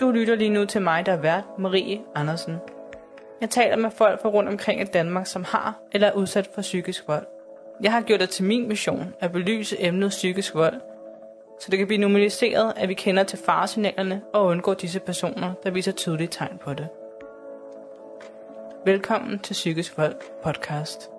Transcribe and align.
Du 0.00 0.10
lytter 0.10 0.34
lige 0.34 0.50
nu 0.50 0.64
til 0.64 0.82
mig, 0.82 1.06
der 1.06 1.12
er 1.12 1.20
vært, 1.20 1.44
Marie 1.58 2.00
Andersen. 2.14 2.56
Jeg 3.40 3.50
taler 3.50 3.76
med 3.76 3.90
folk 3.90 4.22
fra 4.22 4.28
rundt 4.28 4.48
omkring 4.48 4.80
i 4.80 4.84
Danmark, 4.84 5.26
som 5.26 5.44
har 5.44 5.80
eller 5.92 6.08
er 6.08 6.12
udsat 6.12 6.50
for 6.54 6.62
psykisk 6.62 7.08
vold. 7.08 7.26
Jeg 7.82 7.92
har 7.92 8.00
gjort 8.00 8.20
det 8.20 8.30
til 8.30 8.44
min 8.44 8.68
mission 8.68 9.14
at 9.20 9.32
belyse 9.32 9.76
emnet 9.78 10.10
psykisk 10.10 10.54
vold, 10.54 10.80
så 11.60 11.70
det 11.70 11.78
kan 11.78 11.86
blive 11.86 12.00
normaliseret, 12.00 12.72
at 12.76 12.88
vi 12.88 12.94
kender 12.94 13.22
til 13.22 13.38
faresignalerne 13.38 14.22
og 14.34 14.46
undgår 14.46 14.74
disse 14.74 15.00
personer, 15.00 15.52
der 15.64 15.70
viser 15.70 15.92
tydelige 15.92 16.28
tegn 16.28 16.58
på 16.64 16.74
det. 16.74 16.88
Velkommen 18.84 19.38
til 19.38 19.52
Psykisk 19.52 19.98
Vold 19.98 20.14
podcast. 20.42 21.10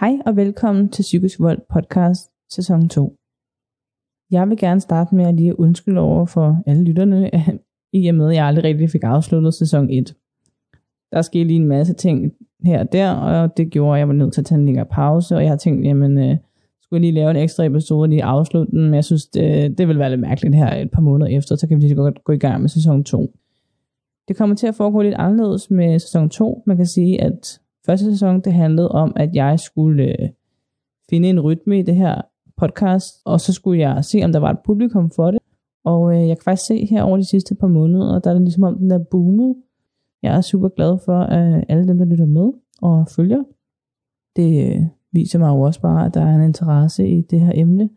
Hej 0.00 0.12
og 0.26 0.36
velkommen 0.36 0.90
til 0.90 1.02
Psykisk 1.02 1.40
Vold 1.40 1.60
podcast 1.72 2.30
sæson 2.50 2.88
2. 2.88 3.16
Jeg 4.30 4.48
vil 4.48 4.58
gerne 4.58 4.80
starte 4.80 5.14
med 5.14 5.24
at 5.24 5.34
lige 5.34 5.60
undskylde 5.60 6.00
over 6.00 6.26
for 6.26 6.62
alle 6.66 6.84
lytterne, 6.84 7.30
i 7.92 8.08
og 8.08 8.14
med 8.14 8.28
at 8.28 8.34
jeg 8.34 8.46
aldrig 8.46 8.64
rigtig 8.64 8.90
fik 8.90 9.04
afsluttet 9.04 9.54
sæson 9.54 9.90
1. 9.90 10.14
Der 11.12 11.22
skete 11.22 11.44
lige 11.44 11.60
en 11.60 11.68
masse 11.68 11.94
ting 11.94 12.32
her 12.64 12.80
og 12.80 12.92
der, 12.92 13.10
og 13.10 13.56
det 13.56 13.70
gjorde, 13.70 13.96
at 13.96 13.98
jeg 13.98 14.08
var 14.08 14.14
nødt 14.14 14.32
til 14.32 14.40
at 14.40 14.44
tage 14.46 14.58
en 14.58 14.64
længere 14.64 14.86
pause, 14.86 15.36
og 15.36 15.42
jeg 15.42 15.50
har 15.50 15.56
tænkt, 15.56 15.86
jamen, 15.86 16.18
øh, 16.18 16.36
skulle 16.82 16.98
jeg 16.98 17.00
lige 17.00 17.12
lave 17.12 17.30
en 17.30 17.36
ekstra 17.36 17.64
episode 17.64 18.02
og 18.02 18.08
lige 18.08 18.24
afslutte 18.24 18.72
den, 18.72 18.84
men 18.84 18.94
jeg 18.94 19.04
synes, 19.04 19.26
det, 19.26 19.78
det 19.78 19.88
vil 19.88 19.98
være 19.98 20.10
lidt 20.10 20.20
mærkeligt 20.20 20.54
her 20.54 20.74
et 20.76 20.90
par 20.90 21.02
måneder 21.02 21.38
efter, 21.38 21.56
så 21.56 21.68
kan 21.68 21.76
vi 21.76 21.82
lige 21.82 21.94
godt 21.94 22.24
gå 22.24 22.32
i 22.32 22.38
gang 22.38 22.60
med 22.60 22.68
sæson 22.68 23.04
2. 23.04 23.32
Det 24.28 24.36
kommer 24.36 24.56
til 24.56 24.66
at 24.66 24.74
foregå 24.74 25.02
lidt 25.02 25.14
anderledes 25.14 25.70
med 25.70 25.98
sæson 25.98 26.30
2. 26.30 26.62
Man 26.66 26.76
kan 26.76 26.86
sige, 26.86 27.20
at 27.20 27.60
første 27.86 28.04
sæson, 28.04 28.40
det 28.40 28.52
handlede 28.52 28.88
om, 28.88 29.12
at 29.16 29.34
jeg 29.34 29.60
skulle 29.60 30.22
øh, 30.22 30.28
finde 31.10 31.28
en 31.28 31.40
rytme 31.40 31.78
i 31.78 31.82
det 31.82 31.96
her 31.96 32.22
podcast, 32.56 33.14
og 33.24 33.40
så 33.40 33.52
skulle 33.52 33.80
jeg 33.80 34.04
se, 34.04 34.20
om 34.24 34.32
der 34.32 34.38
var 34.38 34.50
et 34.50 34.58
publikum 34.64 35.10
for 35.10 35.30
det. 35.30 35.40
Og 35.84 36.14
øh, 36.14 36.28
jeg 36.28 36.36
kan 36.36 36.44
faktisk 36.44 36.66
se 36.66 36.86
her 36.86 37.02
over 37.02 37.16
de 37.16 37.24
sidste 37.24 37.54
par 37.54 37.66
måneder, 37.66 38.18
der 38.18 38.30
er 38.30 38.34
det 38.34 38.42
ligesom 38.42 38.62
om 38.62 38.78
den 38.78 38.90
der 38.90 38.98
boomet. 39.10 39.54
Jeg 40.22 40.36
er 40.36 40.40
super 40.40 40.68
glad 40.68 40.98
for, 41.04 41.18
at 41.18 41.64
alle 41.68 41.88
dem, 41.88 41.98
der 41.98 42.04
lytter 42.04 42.26
med 42.26 42.52
og 42.82 43.06
følger, 43.16 43.42
det 44.36 44.76
øh, 44.76 44.82
viser 45.12 45.38
mig 45.38 45.48
jo 45.48 45.60
også 45.60 45.80
bare, 45.80 46.06
at 46.06 46.14
der 46.14 46.20
er 46.20 46.34
en 46.34 46.44
interesse 46.44 47.08
i 47.08 47.22
det 47.22 47.40
her 47.40 47.52
emne. 47.54 47.88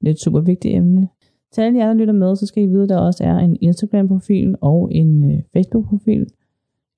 Det 0.00 0.08
er 0.08 0.12
et 0.12 0.20
super 0.20 0.40
vigtigt 0.40 0.76
emne. 0.76 1.08
Til 1.52 1.60
alle 1.60 1.78
jer, 1.78 1.86
der 1.86 1.94
lytter 1.94 2.14
med, 2.14 2.36
så 2.36 2.46
skal 2.46 2.62
I 2.62 2.66
vide, 2.66 2.82
at 2.82 2.88
der 2.88 2.98
også 2.98 3.24
er 3.24 3.38
en 3.38 3.56
Instagram-profil 3.60 4.54
og 4.60 4.88
en 4.92 5.32
øh, 5.32 5.42
Facebook-profil. 5.52 6.26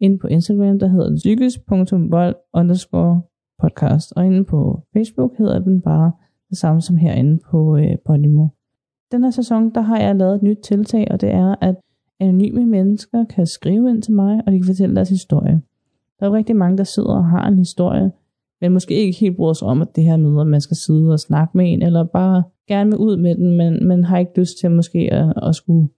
Inde 0.01 0.19
på 0.19 0.27
Instagram, 0.27 0.79
der 0.79 0.89
hedder 0.89 1.17
psykisk.vold 1.17 2.37
underscore 2.55 3.23
podcast. 3.59 4.13
Og 4.17 4.27
inde 4.27 4.45
på 4.45 4.83
Facebook 4.93 5.39
hedder 5.39 5.59
den 5.59 5.81
bare 5.81 6.13
det 6.51 6.59
samme 6.59 6.83
som 6.83 6.97
herinde 6.97 7.39
på 7.51 7.77
øh, 7.77 7.97
Podimo. 8.07 8.47
Den 9.13 9.25
her 9.25 9.31
sæson, 9.31 9.71
der 9.71 9.81
har 9.81 10.01
jeg 10.01 10.17
lavet 10.17 10.35
et 10.35 10.43
nyt 10.43 10.59
tiltag, 10.59 11.07
og 11.11 11.21
det 11.21 11.31
er, 11.31 11.55
at 11.61 11.75
anonyme 12.21 12.67
mennesker 12.67 13.25
kan 13.25 13.47
skrive 13.47 13.91
ind 13.91 14.03
til 14.03 14.13
mig, 14.13 14.43
og 14.47 14.53
de 14.53 14.59
kan 14.59 14.67
fortælle 14.67 14.97
deres 14.97 15.09
historie. 15.09 15.63
Der 16.21 16.27
er 16.27 16.31
jo 16.31 16.35
rigtig 16.37 16.57
mange, 16.57 16.79
der 16.79 16.85
sidder 16.85 17.15
og 17.15 17.25
har 17.25 17.49
en 17.49 17.59
historie, 17.59 18.13
men 18.61 18.73
måske 18.73 18.95
ikke 18.95 19.19
helt 19.19 19.37
bruger 19.37 19.53
sig 19.53 19.69
om, 19.69 19.83
at 19.83 19.97
det 19.97 20.05
her 20.05 20.17
med, 20.17 20.41
at 20.41 20.47
man 20.47 20.61
skal 20.61 20.77
sidde 20.77 21.13
og 21.13 21.21
snakke 21.21 21.57
med 21.57 21.73
en, 21.73 21.83
eller 21.83 22.05
bare 22.05 22.43
gerne 22.69 22.91
vil 22.91 22.99
ud 22.99 23.17
med 23.17 23.35
den, 23.35 23.57
men, 23.57 23.87
man 23.87 24.05
har 24.05 24.19
ikke 24.19 24.39
lyst 24.41 24.59
til 24.61 24.71
måske 24.71 25.13
at, 25.13 25.33
at 25.43 25.55
skulle 25.55 25.89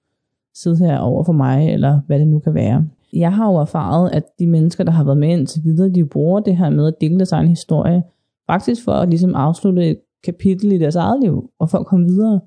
sidde 0.55 0.79
her 0.79 0.99
over 0.99 1.25
for 1.25 1.33
mig, 1.33 1.73
eller 1.73 2.01
hvad 2.07 2.19
det 2.19 2.29
nu 2.29 2.39
kan 2.39 2.55
være. 2.55 2.87
Jeg 3.13 3.33
har 3.33 3.53
jo 3.53 3.57
erfaret, 3.57 4.11
at 4.11 4.25
de 4.39 4.47
mennesker, 4.47 4.85
der 4.85 4.93
har 4.93 5.05
været 5.05 5.19
med 5.19 5.29
indtil 5.29 5.65
videre, 5.65 5.89
de 5.89 6.05
bruger 6.05 6.41
det 6.41 6.57
her 6.57 6.71
med 6.71 6.87
at 6.87 6.95
dele 7.01 7.17
deres 7.17 7.33
egen 7.33 7.49
historie, 7.49 8.03
faktisk 8.47 8.85
for 8.85 8.93
at 8.93 9.09
ligesom 9.09 9.35
afslutte 9.35 9.91
et 9.91 9.99
kapitel 10.25 10.73
i 10.73 10.79
deres 10.79 10.97
eget 10.97 11.21
liv, 11.23 11.53
og 11.59 11.71
for 11.71 11.79
at 11.79 11.87
komme 11.87 12.07
videre. 12.07 12.41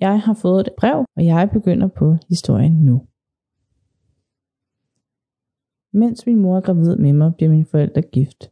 Jeg 0.00 0.20
har 0.20 0.34
fået 0.34 0.60
et 0.60 0.74
brev, 0.78 1.04
og 1.16 1.24
jeg 1.24 1.50
begynder 1.52 1.88
på 1.88 2.16
historien 2.28 2.72
nu. 2.72 3.06
Mens 5.92 6.26
min 6.26 6.40
mor 6.40 6.56
er 6.56 6.60
gravid 6.60 6.96
med 6.96 7.12
mig, 7.12 7.34
bliver 7.34 7.50
mine 7.50 7.64
forældre 7.64 8.02
gift. 8.02 8.50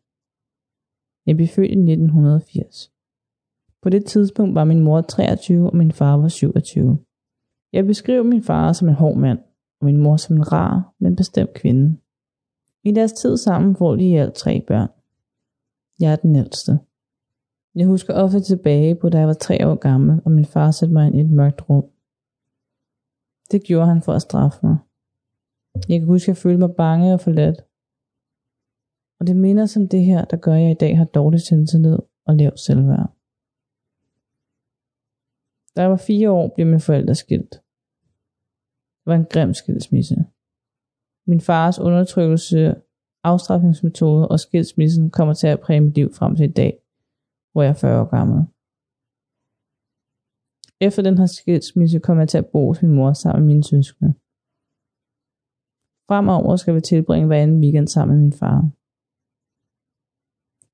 Jeg 1.26 1.36
blev 1.36 1.48
født 1.48 1.70
i 1.70 1.78
1980. 1.92 2.92
På 3.82 3.88
det 3.88 4.04
tidspunkt 4.04 4.54
var 4.54 4.64
min 4.64 4.80
mor 4.80 5.00
23, 5.00 5.70
og 5.70 5.76
min 5.76 5.92
far 5.92 6.16
var 6.16 6.28
27. 6.28 6.98
Jeg 7.72 7.86
beskriver 7.86 8.22
min 8.22 8.42
far 8.42 8.72
som 8.72 8.88
en 8.88 8.94
hård 8.94 9.16
mand, 9.16 9.38
og 9.80 9.86
min 9.86 9.96
mor 9.96 10.16
som 10.16 10.36
en 10.36 10.52
rar, 10.52 10.94
men 10.98 11.16
bestemt 11.16 11.54
kvinde. 11.54 11.96
I 12.84 12.92
deres 12.92 13.12
tid 13.12 13.36
sammen 13.36 13.76
får 13.76 13.96
de 13.96 14.04
i 14.10 14.14
alt 14.14 14.34
tre 14.34 14.64
børn. 14.68 14.88
Jeg 16.00 16.12
er 16.12 16.16
den 16.16 16.36
ældste. 16.36 16.78
Jeg 17.74 17.86
husker 17.86 18.14
ofte 18.14 18.40
tilbage 18.40 18.94
på, 18.94 19.08
da 19.08 19.18
jeg 19.18 19.26
var 19.26 19.34
tre 19.46 19.68
år 19.68 19.74
gammel, 19.74 20.20
og 20.24 20.30
min 20.30 20.44
far 20.44 20.70
satte 20.70 20.92
mig 20.92 21.06
ind 21.06 21.16
i 21.16 21.20
et 21.20 21.30
mørkt 21.30 21.68
rum. 21.68 21.84
Det 23.50 23.64
gjorde 23.66 23.86
han 23.86 24.02
for 24.02 24.12
at 24.12 24.22
straffe 24.22 24.58
mig. 24.62 24.76
Jeg 25.88 25.98
kan 26.00 26.08
huske, 26.08 26.24
at 26.24 26.28
jeg 26.28 26.36
følte 26.36 26.58
mig 26.58 26.74
bange 26.76 27.14
og 27.14 27.20
forladt. 27.20 27.58
Og 29.20 29.26
det 29.26 29.36
minder 29.36 29.66
som 29.66 29.88
det 29.88 30.04
her, 30.04 30.24
der 30.24 30.36
gør, 30.36 30.54
at 30.54 30.62
jeg 30.62 30.70
i 30.70 30.74
dag 30.84 30.98
har 30.98 31.04
dårlig 31.04 31.40
selvtillid 31.40 31.98
og 32.26 32.36
lav 32.36 32.56
selvværd. 32.56 33.10
Da 35.76 35.80
jeg 35.82 35.90
var 35.90 35.96
fire 35.96 36.30
år, 36.30 36.52
blev 36.54 36.66
mine 36.66 36.80
forældre 36.80 37.14
skilt. 37.14 37.52
Det 39.00 39.06
var 39.06 39.14
en 39.14 39.26
grim 39.32 39.54
skilsmisse. 39.54 40.16
Min 41.26 41.40
fars 41.40 41.78
undertrykkelse, 41.78 42.74
afstraffningsmetode 43.24 44.28
og 44.28 44.40
skilsmissen 44.40 45.10
kommer 45.10 45.34
til 45.34 45.46
at 45.46 45.60
præge 45.60 45.80
mit 45.80 45.94
liv 45.94 46.14
frem 46.14 46.36
til 46.36 46.48
i 46.48 46.52
dag, 46.52 46.81
hvor 47.52 47.62
jeg 47.62 47.70
er 47.70 47.74
40 47.74 48.00
år 48.00 48.08
gammel. 48.16 48.40
Efter 50.86 51.02
den 51.02 51.18
her 51.18 51.26
skilsmisse 51.26 51.98
kom 51.98 52.18
jeg 52.18 52.28
til 52.28 52.38
at 52.38 52.50
bo 52.52 52.66
hos 52.66 52.82
min 52.82 52.92
mor 52.92 53.12
sammen 53.12 53.40
med 53.42 53.46
mine 53.46 53.64
søskende. 53.64 54.12
Fremover 56.08 56.56
skal 56.56 56.74
vi 56.74 56.80
tilbringe 56.80 57.26
hver 57.26 57.42
anden 57.42 57.60
weekend 57.60 57.88
sammen 57.88 58.16
med 58.16 58.22
min 58.22 58.32
far. 58.32 58.70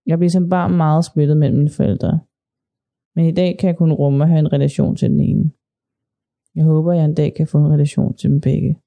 Jeg 0.07 0.19
blev 0.19 0.31
som 0.31 0.49
barn 0.49 0.77
meget 0.77 1.05
splittet 1.05 1.37
mellem 1.37 1.59
mine 1.59 1.71
forældre. 1.71 2.21
Men 3.15 3.25
i 3.25 3.33
dag 3.33 3.59
kan 3.59 3.69
jeg 3.69 3.77
kun 3.77 3.93
rumme 3.93 4.25
at 4.25 4.31
have 4.31 4.39
en 4.39 4.53
relation 4.53 4.97
til 4.97 5.11
den 5.11 5.21
ene. 5.21 5.51
Jeg 6.55 6.65
håber, 6.65 6.93
at 6.93 6.99
jeg 6.99 7.05
en 7.05 7.15
dag 7.15 7.35
kan 7.35 7.47
få 7.47 7.59
en 7.59 7.73
relation 7.73 8.17
til 8.17 8.31
dem 8.31 8.41
begge. 8.41 8.81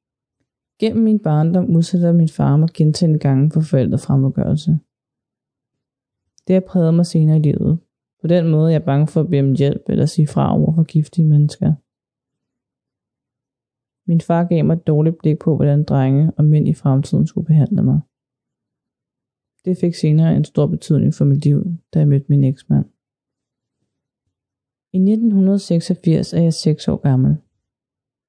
Gennem 0.80 1.04
min 1.04 1.20
barndom 1.20 1.76
udsætter 1.76 2.12
min 2.12 2.30
far 2.30 2.58
mig 2.58 2.70
gentagende 2.74 3.20
gange 3.20 3.52
for 3.52 3.62
fremmedgørelse. 3.98 4.80
Det 6.48 6.54
har 6.54 6.64
præget 6.68 6.94
mig 6.94 7.06
senere 7.06 7.38
i 7.38 7.40
livet. 7.40 7.80
På 8.22 8.28
den 8.28 8.52
måde 8.52 8.68
er 8.70 8.72
jeg 8.72 8.84
bange 8.84 9.08
for 9.08 9.22
at 9.22 9.30
bede 9.30 9.42
om 9.42 9.54
hjælp 9.54 9.84
eller 9.90 10.06
sige 10.06 10.28
fra 10.28 10.56
over 10.58 10.76
for 10.76 10.84
giftige 10.84 11.28
mennesker. 11.28 11.74
Min 14.10 14.22
far 14.22 14.44
gav 14.44 14.66
mig 14.66 14.74
et 14.74 14.88
dårligt 14.88 15.18
blik 15.18 15.40
på, 15.40 15.56
hvordan 15.56 15.84
drenge 15.84 16.32
og 16.38 16.46
mænd 16.46 16.68
i 16.68 16.74
fremtiden 16.74 17.28
skulle 17.28 17.48
behandle 17.48 17.84
mig. 17.84 18.00
Det 19.66 19.78
fik 19.78 19.96
senere 19.96 20.36
en 20.36 20.46
stor 20.46 20.68
betydning 20.68 21.14
for 21.14 21.26
mit 21.26 21.46
liv, 21.46 21.60
da 21.94 22.00
jeg 22.00 22.08
mødte 22.08 22.26
min 22.30 22.44
eksmand. 22.44 22.86
I 24.94 24.98
1986 24.98 26.34
er 26.34 26.42
jeg 26.42 26.54
6 26.54 26.88
år 26.88 26.98
gammel. 26.98 27.38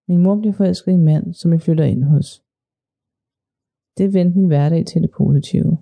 Min 0.08 0.22
mor 0.22 0.40
blev 0.40 0.52
forelsket 0.52 0.92
i 0.92 0.94
en 0.94 1.04
mand, 1.04 1.34
som 1.34 1.52
jeg 1.52 1.60
flytter 1.60 1.84
ind 1.84 2.04
hos. 2.04 2.44
Det 3.98 4.14
vendte 4.14 4.38
min 4.38 4.46
hverdag 4.46 4.86
til 4.86 5.02
det 5.02 5.10
positive. 5.10 5.78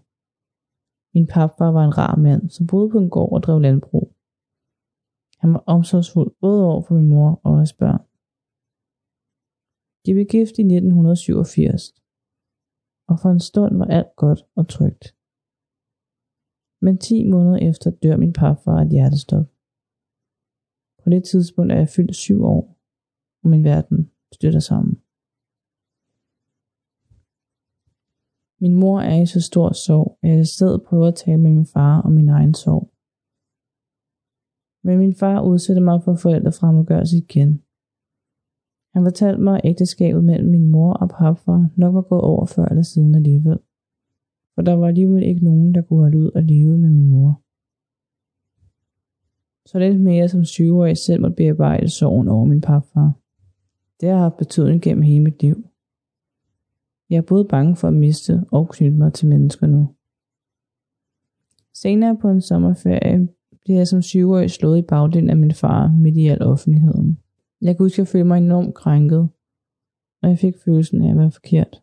Min 1.15 1.27
papfar 1.35 1.71
var 1.77 1.85
en 1.85 1.99
rar 1.99 2.17
mand, 2.17 2.51
som 2.51 2.67
boede 2.67 2.91
på 2.91 2.99
en 2.99 3.11
gård 3.11 3.33
og 3.33 3.43
drev 3.43 3.61
landbrug. 3.61 4.07
Han 5.43 5.53
var 5.55 5.63
omsorgsfuld 5.75 6.31
både 6.41 6.65
over 6.71 6.83
for 6.83 6.95
min 6.95 7.09
mor 7.09 7.41
og 7.45 7.57
hans 7.61 7.75
børn. 7.83 8.03
De 10.05 10.11
blev 10.15 10.27
gift 10.37 10.55
i 10.59 10.65
1987, 10.65 11.83
og 13.11 13.15
for 13.23 13.31
en 13.31 13.45
stund 13.51 13.73
var 13.81 13.89
alt 13.99 14.13
godt 14.17 14.41
og 14.59 14.65
trygt. 14.69 15.05
Men 16.85 16.95
10 16.99 17.31
måneder 17.33 17.59
efter 17.71 17.91
dør 18.03 18.17
min 18.17 18.33
papfar 18.33 18.77
af 18.79 18.85
et 18.85 18.91
hjertestop. 18.91 19.47
På 21.03 21.07
det 21.11 21.23
tidspunkt 21.25 21.73
er 21.73 21.77
jeg 21.77 21.89
fyldt 21.97 22.17
syv 22.17 22.39
år, 22.55 22.63
og 23.43 23.51
min 23.51 23.65
verden 23.65 24.11
støtter 24.33 24.61
sammen. 24.71 24.95
Min 28.61 28.75
mor 28.75 29.01
er 29.01 29.23
i 29.23 29.27
så 29.27 29.41
stor 29.41 29.73
sorg, 29.73 30.19
at 30.23 30.31
jeg 30.31 30.47
stadig 30.47 30.83
prøver 30.83 31.07
at 31.09 31.15
tale 31.15 31.41
med 31.41 31.51
min 31.51 31.67
far 31.67 32.03
om 32.03 32.13
min 32.13 32.29
egen 32.29 32.55
sorg. 32.55 32.91
Men 34.85 34.99
min 34.99 35.15
far 35.15 35.43
udsætter 35.43 35.83
mig 35.83 36.03
for 36.03 36.15
forældrefremmedgørelse 36.15 37.17
igen. 37.17 37.63
Han 38.95 39.05
fortalte 39.05 39.43
mig, 39.43 39.55
at 39.55 39.71
ægteskabet 39.71 40.25
mellem 40.25 40.51
min 40.51 40.71
mor 40.71 40.93
og 40.93 41.09
papfar 41.09 41.69
nok 41.77 41.95
var 41.95 42.03
gået 42.03 42.21
over 42.23 42.47
før 42.47 42.65
eller 42.65 42.83
siden 42.83 43.15
alligevel. 43.15 43.59
For 44.55 44.63
der 44.63 44.73
var 44.73 44.89
alligevel 44.89 45.23
ikke 45.23 45.45
nogen, 45.45 45.75
der 45.75 45.83
kunne 45.83 46.01
holde 46.01 46.19
ud 46.19 46.31
og 46.35 46.43
leve 46.43 46.79
med 46.79 46.91
min 46.91 47.09
mor. 47.09 47.43
Så 49.67 49.79
lidt 49.79 50.01
mere 50.01 50.29
som 50.29 50.45
syvårig 50.45 50.97
selv 50.97 51.21
måtte 51.21 51.37
bearbejde 51.37 51.89
sorgen 51.89 52.29
over 52.29 52.45
min 52.45 52.61
papfar. 52.61 53.13
Det 54.01 54.09
har 54.09 54.19
haft 54.19 54.37
betydning 54.37 54.83
gennem 54.83 55.03
hele 55.03 55.25
mit 55.25 55.43
liv. 55.43 55.70
Jeg 57.11 57.17
er 57.17 57.23
både 57.23 57.45
bange 57.45 57.77
for 57.77 57.89
at 57.89 57.95
miste 57.95 58.45
og 58.53 58.69
knytte 58.69 58.97
mig 58.97 59.13
til 59.13 59.29
mennesker 59.29 59.67
nu. 59.67 59.95
Senere 61.75 62.19
på 62.21 62.29
en 62.29 62.41
sommerferie 62.41 63.29
bliver 63.61 63.79
jeg 63.79 63.89
som 63.89 64.03
syvårig 64.03 64.51
slået 64.51 64.79
i 64.79 64.83
bagdelen 64.83 65.31
af 65.31 65.37
min 65.37 65.55
far 65.55 65.89
midt 65.89 66.17
i 66.17 66.27
al 66.27 66.43
offentligheden. 66.43 67.19
Jeg 67.61 67.77
kan 67.77 67.85
huske, 67.85 67.95
at 67.95 67.99
jeg 67.99 68.09
følte 68.09 68.25
mig 68.25 68.39
enormt 68.39 68.75
krænket, 68.75 69.29
og 70.23 70.29
jeg 70.29 70.39
fik 70.39 70.55
følelsen 70.65 71.03
af 71.03 71.11
at 71.11 71.17
være 71.17 71.31
forkert. 71.31 71.83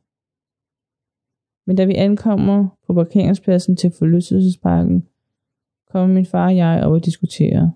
Men 1.65 1.75
da 1.75 1.85
vi 1.85 1.95
ankommer 1.95 2.67
på 2.87 2.93
parkeringspladsen 2.93 3.75
til 3.75 3.91
forlystelsesparken, 3.91 5.07
kommer 5.91 6.13
min 6.13 6.25
far 6.25 6.45
og 6.45 6.57
jeg 6.57 6.83
op 6.85 6.91
og 6.91 7.05
diskuterer. 7.05 7.69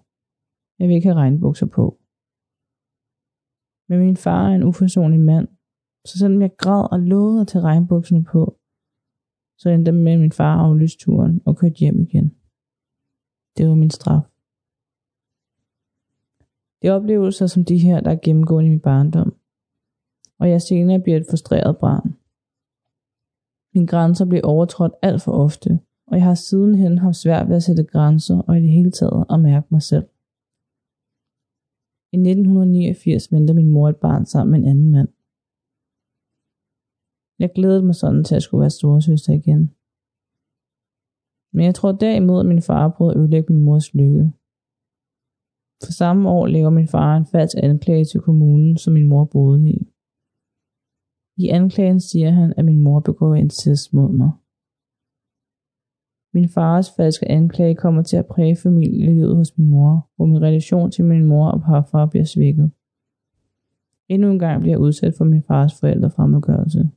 Jeg 0.80 0.88
vil 0.88 0.96
ikke 0.96 1.08
have 1.08 1.20
regnbukser 1.20 1.66
på. 1.66 1.98
Men 3.90 4.00
min 4.00 4.18
far 4.18 4.50
er 4.50 4.56
en 4.56 4.64
uforsonlig 4.64 5.20
mand, 5.20 5.48
så 6.06 6.18
selvom 6.18 6.42
jeg 6.42 6.58
græd 6.58 6.92
og 6.92 7.00
lovede 7.00 7.42
at 7.42 7.48
tage 7.48 7.64
regnbukserne 7.64 8.24
på, 8.24 8.58
så 9.58 9.70
endte 9.70 9.92
med 9.92 10.18
min 10.18 10.32
far 10.32 10.56
aflyst 10.58 11.00
turen 11.00 11.42
og 11.46 11.58
kørte 11.58 11.76
hjem 11.76 12.00
igen. 12.00 12.36
Det 13.58 13.70
var 13.70 13.76
min 13.76 13.90
straf. 13.90 14.22
Det 16.82 16.88
er 16.88 16.94
oplevelser 16.94 17.48
som 17.48 17.66
de 17.66 17.78
her, 17.78 18.00
der 18.00 18.12
er 18.12 18.20
gennemgående 18.24 18.68
i 18.68 18.70
min 18.70 18.80
barndom, 18.80 19.36
og 20.40 20.50
jeg 20.50 20.62
senere 20.62 21.00
bliver 21.00 21.18
et 21.18 21.26
frustreret 21.30 21.78
barn. 21.78 22.16
Mine 23.74 23.88
grænser 23.88 24.26
bliver 24.26 24.48
overtrådt 24.48 24.94
alt 25.02 25.22
for 25.22 25.32
ofte, 25.32 25.80
og 26.08 26.18
jeg 26.18 26.26
har 26.26 26.36
sidenhen 26.36 26.98
haft 26.98 27.16
svært 27.16 27.50
ved 27.50 27.56
at 27.56 27.64
sætte 27.64 27.84
grænser 27.84 28.42
og 28.42 28.58
i 28.58 28.62
det 28.62 28.70
hele 28.70 28.92
taget 28.92 29.26
at 29.30 29.40
mærke 29.40 29.68
mig 29.70 29.82
selv. 29.82 30.08
I 32.14 32.18
1989 32.18 33.32
venter 33.32 33.54
min 33.54 33.70
mor 33.70 33.90
et 33.90 33.96
barn 33.96 34.26
sammen 34.26 34.52
med 34.52 34.60
en 34.60 34.68
anden 34.68 34.92
mand. 34.92 35.10
Jeg 37.42 37.52
glædede 37.56 37.86
mig 37.86 37.96
sådan 37.96 38.24
til 38.24 38.36
at 38.36 38.44
skulle 38.44 38.62
være 38.62 38.78
storesøster 38.80 39.34
igen. 39.34 39.62
Men 41.54 41.66
jeg 41.66 41.76
tror 41.76 41.92
derimod, 41.92 42.40
at 42.40 42.46
min 42.46 42.62
far 42.62 42.94
prøvede 42.96 43.16
at 43.16 43.20
ødelægge 43.20 43.54
min 43.54 43.64
mors 43.64 43.94
lykke. 43.94 44.32
For 45.84 45.92
samme 45.92 46.30
år 46.30 46.46
laver 46.48 46.70
min 46.70 46.88
far 46.88 47.18
en 47.18 47.26
falsk 47.26 47.58
anklage 47.64 48.06
til 48.06 48.20
kommunen, 48.20 48.78
som 48.78 48.94
min 48.94 49.08
mor 49.08 49.26
boede 49.26 49.70
i. 49.70 49.78
I 51.38 51.48
anklagen 51.48 52.00
siger 52.00 52.32
han, 52.32 52.54
at 52.58 52.66
min 52.66 52.82
mor 52.86 53.00
begår 53.00 53.36
incest 53.36 53.94
mod 53.94 54.12
mig. 54.12 54.32
Min 56.34 56.50
fars 56.50 56.88
falske 56.98 57.32
anklage 57.32 57.76
kommer 57.76 58.04
til 58.04 58.18
at 58.18 58.26
præge 58.26 58.56
familielivet 58.56 59.36
hos 59.36 59.58
min 59.58 59.70
mor, 59.70 60.10
hvor 60.16 60.26
min 60.26 60.42
relation 60.42 60.92
til 60.92 61.06
min 61.06 61.26
mor 61.26 61.48
og 61.52 61.62
parfar 61.62 62.06
bliver 62.06 62.26
svækket. 62.26 62.72
Endnu 64.10 64.32
en 64.32 64.40
gang 64.40 64.62
bliver 64.62 64.74
jeg 64.74 64.80
udsat 64.80 65.14
for 65.18 65.26
min 65.26 65.44
fars 65.44 65.80
forældre 65.80 66.12
fremmedgørelse. 66.12 66.90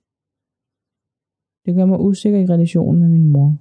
Det 1.66 1.74
gør 1.74 1.84
mig 1.84 2.00
usikker 2.00 2.38
i 2.38 2.46
relationen 2.46 3.00
med 3.00 3.08
min 3.08 3.28
mor. 3.28 3.56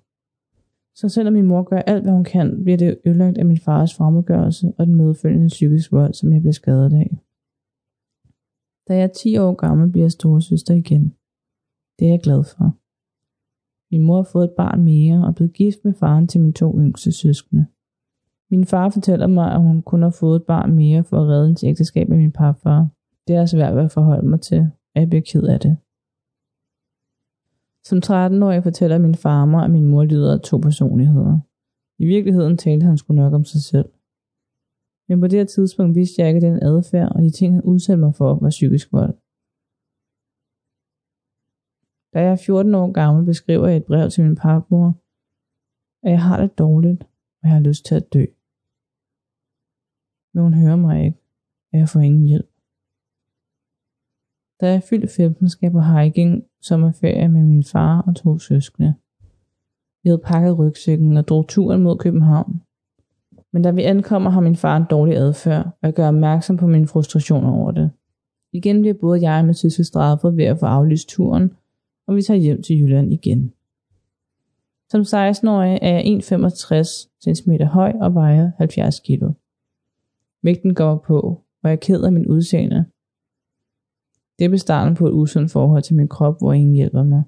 Så 0.96 1.10
selvom 1.10 1.34
min 1.34 1.46
mor 1.46 1.64
gør 1.64 1.78
alt, 1.78 2.04
hvad 2.04 2.14
hun 2.14 2.24
kan, 2.24 2.64
bliver 2.64 2.78
det 2.78 2.98
ødelagt 3.06 3.38
af 3.38 3.46
min 3.46 3.58
fars 3.58 3.96
fremmedgørelse 3.96 4.74
og 4.78 4.88
den 4.88 4.96
medfølgende 4.96 5.48
psykisk 5.48 5.92
vold, 5.92 6.14
som 6.14 6.34
jeg 6.34 6.42
bliver 6.42 6.54
skadet 6.54 6.94
af. 6.94 7.18
Da 8.88 8.96
jeg 8.96 9.04
er 9.04 9.08
10 9.08 9.38
år 9.38 9.54
gammel, 9.54 9.90
bliver 9.92 10.04
jeg 10.04 10.12
storesøster 10.12 10.74
igen. 10.74 11.14
Det 12.00 12.08
er 12.08 12.12
jeg 12.12 12.22
glad 12.22 12.44
for. 12.44 12.76
Min 13.92 14.06
mor 14.06 14.16
har 14.16 14.30
fået 14.32 14.44
et 14.44 14.56
barn 14.58 14.84
mere 14.84 15.26
og 15.28 15.36
blevet 15.36 15.54
gift 15.54 15.78
med 15.84 15.94
faren 15.94 16.28
til 16.28 16.42
mine 16.42 16.54
to 16.54 16.80
yngste 16.80 17.12
søskende. 17.12 17.66
Min 18.52 18.66
far 18.66 18.90
fortæller 18.90 19.28
mig, 19.28 19.52
at 19.52 19.62
hun 19.62 19.82
kun 19.82 20.02
har 20.02 20.10
fået 20.10 20.36
et 20.36 20.46
barn 20.46 20.76
mere 20.76 21.04
for 21.04 21.18
at 21.18 21.28
redde 21.28 21.46
hendes 21.46 21.64
ægteskab 21.64 22.10
med 22.10 22.18
min 22.18 22.32
papfar. 22.32 22.88
Det 23.28 23.36
er 23.36 23.46
svært 23.46 23.78
at 23.78 23.92
forholde 23.92 24.28
mig 24.28 24.42
til, 24.42 24.60
og 24.96 25.02
jeg 25.02 25.10
bliver 25.10 25.22
ked 25.32 25.44
af 25.44 25.60
det. 25.60 25.78
Som 27.84 27.98
13-årig 28.06 28.64
fortæller 28.64 28.98
min 28.98 29.16
far 29.16 29.46
mig, 29.46 29.64
at 29.64 29.72
min 29.72 29.86
mor 29.86 30.04
lider 30.04 30.34
af 30.34 30.42
to 30.42 30.58
personligheder. 30.58 31.40
I 32.00 32.06
virkeligheden 32.06 32.58
talte 32.58 32.86
han 32.86 32.98
sgu 32.98 33.14
nok 33.14 33.34
om 33.34 33.46
sig 33.46 33.62
selv. 33.62 33.90
Men 35.08 35.22
på 35.22 35.28
det 35.28 35.40
her 35.40 35.46
tidspunkt 35.46 35.96
vidste 35.96 36.22
jeg 36.22 36.28
ikke, 36.30 36.38
at 36.38 36.52
den 36.52 36.64
adfærd 36.64 37.12
og 37.16 37.22
de 37.22 37.32
ting, 37.32 37.54
han 37.54 37.64
udsatte 37.64 38.02
mig 38.04 38.16
for, 38.16 38.40
var 38.42 38.50
psykisk 38.50 38.94
vold. 38.94 39.16
Da 42.14 42.20
jeg 42.26 42.32
er 42.32 42.46
14 42.46 42.76
år 42.76 42.92
gammel, 42.92 43.26
beskriver 43.26 43.68
jeg 43.68 43.78
et 43.78 43.86
brev 43.86 44.10
til 44.10 44.24
min 44.24 44.36
papmor, 44.36 44.88
at 46.06 46.12
jeg 46.12 46.24
har 46.24 46.38
det 46.42 46.58
dårligt, 46.58 47.04
og 47.40 47.44
jeg 47.44 47.52
har 47.52 47.64
lyst 47.70 47.86
til 47.86 47.96
at 47.96 48.14
dø. 48.14 48.26
Men 50.34 50.44
hun 50.44 50.54
hører 50.54 50.76
mig 50.76 51.06
ikke, 51.06 51.20
og 51.72 51.80
jeg 51.80 51.90
får 51.90 52.00
ingen 52.00 52.26
hjælp. 52.32 52.53
Da 54.64 54.72
jeg 54.72 54.84
fyldte 54.84 55.08
15, 55.08 55.50
skal 55.50 55.66
jeg 55.66 55.72
på 55.72 55.82
hiking 55.82 56.44
sommerferie 56.62 57.28
med 57.28 57.44
min 57.44 57.64
far 57.64 58.02
og 58.02 58.16
to 58.16 58.40
søskende. 58.40 58.94
Vi 60.04 60.10
havde 60.10 60.22
pakket 60.26 60.60
rygsækken 60.60 61.18
og 61.18 61.28
drog 61.28 61.48
turen 61.48 61.84
mod 61.84 61.98
København. 61.98 62.62
Men 63.54 63.62
da 63.62 63.72
vi 63.72 63.84
ankommer, 63.84 64.30
har 64.30 64.42
min 64.42 64.56
far 64.56 64.78
en 64.78 64.86
dårlig 64.90 65.16
adfærd, 65.16 65.66
og 65.66 65.80
jeg 65.82 65.94
gør 65.94 66.08
opmærksom 66.08 66.58
på 66.58 66.68
min 66.68 66.88
frustration 66.88 67.46
over 67.46 67.72
det. 67.72 67.92
Igen 68.54 68.82
bliver 68.82 68.94
både 68.94 69.30
jeg 69.30 69.40
og 69.40 69.46
min 69.46 69.54
søster 69.54 69.84
straffet 69.84 70.38
ved 70.38 70.46
at 70.46 70.60
få 70.60 70.66
aflyst 70.66 71.10
turen, 71.10 71.52
og 72.08 72.16
vi 72.16 72.22
tager 72.22 72.40
hjem 72.40 72.62
til 72.62 72.80
Jylland 72.80 73.14
igen. 73.14 73.54
Som 74.90 75.02
16-årig 75.02 75.80
er 75.82 75.90
jeg 75.90 76.04
1,65 76.04 77.10
cm 77.24 77.52
høj 77.64 77.94
og 78.02 78.14
vejer 78.14 78.52
70 78.58 79.00
kg. 79.00 79.24
Vægten 80.44 80.76
går 80.76 81.04
på, 81.08 81.20
og 81.64 81.70
jeg 81.70 81.72
er 81.72 81.76
ked 81.76 82.04
af 82.04 82.12
min 82.12 82.28
udseende. 82.28 82.86
Det 84.44 84.50
blev 84.50 84.60
starten 84.60 84.96
på 84.96 85.08
et 85.08 85.12
usundt 85.12 85.52
forhold 85.52 85.84
til 85.84 85.96
min 85.96 86.08
krop, 86.08 86.36
hvor 86.40 86.54
ingen 86.54 86.76
hjælper 86.76 87.04
mig. 87.04 87.24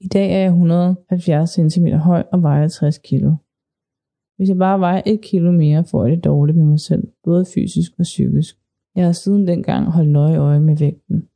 I 0.00 0.08
dag 0.08 0.32
er 0.32 0.38
jeg 0.38 0.48
170 0.48 1.50
cm 1.50 1.86
høj 1.86 2.22
og 2.32 2.42
vejer 2.42 2.68
60 2.68 2.98
kg. 2.98 3.24
Hvis 4.36 4.48
jeg 4.48 4.58
bare 4.58 4.80
vejer 4.80 5.02
1 5.06 5.20
kg 5.20 5.42
mere, 5.42 5.84
får 5.84 6.04
jeg 6.04 6.16
det 6.16 6.24
dårligt 6.24 6.58
med 6.58 6.64
mig 6.64 6.80
selv, 6.80 7.08
både 7.24 7.44
fysisk 7.54 7.92
og 7.98 8.02
psykisk. 8.02 8.56
Jeg 8.94 9.04
har 9.04 9.12
siden 9.12 9.46
dengang 9.46 9.90
holdt 9.90 10.10
nøje 10.10 10.38
øje 10.38 10.60
med 10.60 10.76
vægten. 10.76 11.28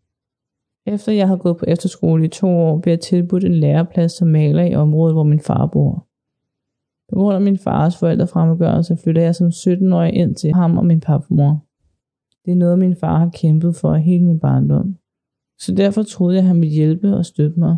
Efter 0.87 1.13
jeg 1.13 1.29
har 1.29 1.37
gået 1.37 1.57
på 1.57 1.65
efterskole 1.69 2.25
i 2.25 2.29
to 2.29 2.49
år, 2.49 2.81
blev 2.81 2.93
jeg 2.93 3.01
tilbudt 3.01 3.45
en 3.45 3.55
læreplads 3.55 4.13
som 4.13 4.29
maler 4.29 4.65
i 4.65 4.75
området, 4.75 5.15
hvor 5.15 5.23
min 5.23 5.41
far 5.41 5.67
bor. 5.67 6.07
På 7.11 7.15
grund 7.17 7.35
af 7.35 7.43
min 7.43 7.59
fars 7.59 7.99
forældrefremmedgørelse 7.99 8.97
flytter 8.97 9.23
jeg 9.23 9.35
som 9.35 9.47
17-årig 9.47 10.13
ind 10.13 10.35
til 10.35 10.53
ham 10.53 10.79
og 10.79 10.87
min 10.87 11.01
papmor. 11.01 11.67
Det 12.45 12.51
er 12.53 12.57
noget, 12.57 12.79
min 12.79 12.97
far 12.97 13.19
har 13.19 13.31
kæmpet 13.31 13.77
for 13.77 13.95
hele 13.95 14.25
min 14.25 14.41
barndom. 14.41 14.99
Så 15.59 15.75
derfor 15.75 16.03
troede 16.03 16.35
jeg, 16.35 16.43
at 16.43 16.49
han 16.49 16.61
ville 16.61 16.75
hjælpe 16.75 17.17
og 17.17 17.27
støtte 17.27 17.59
mig. 17.59 17.77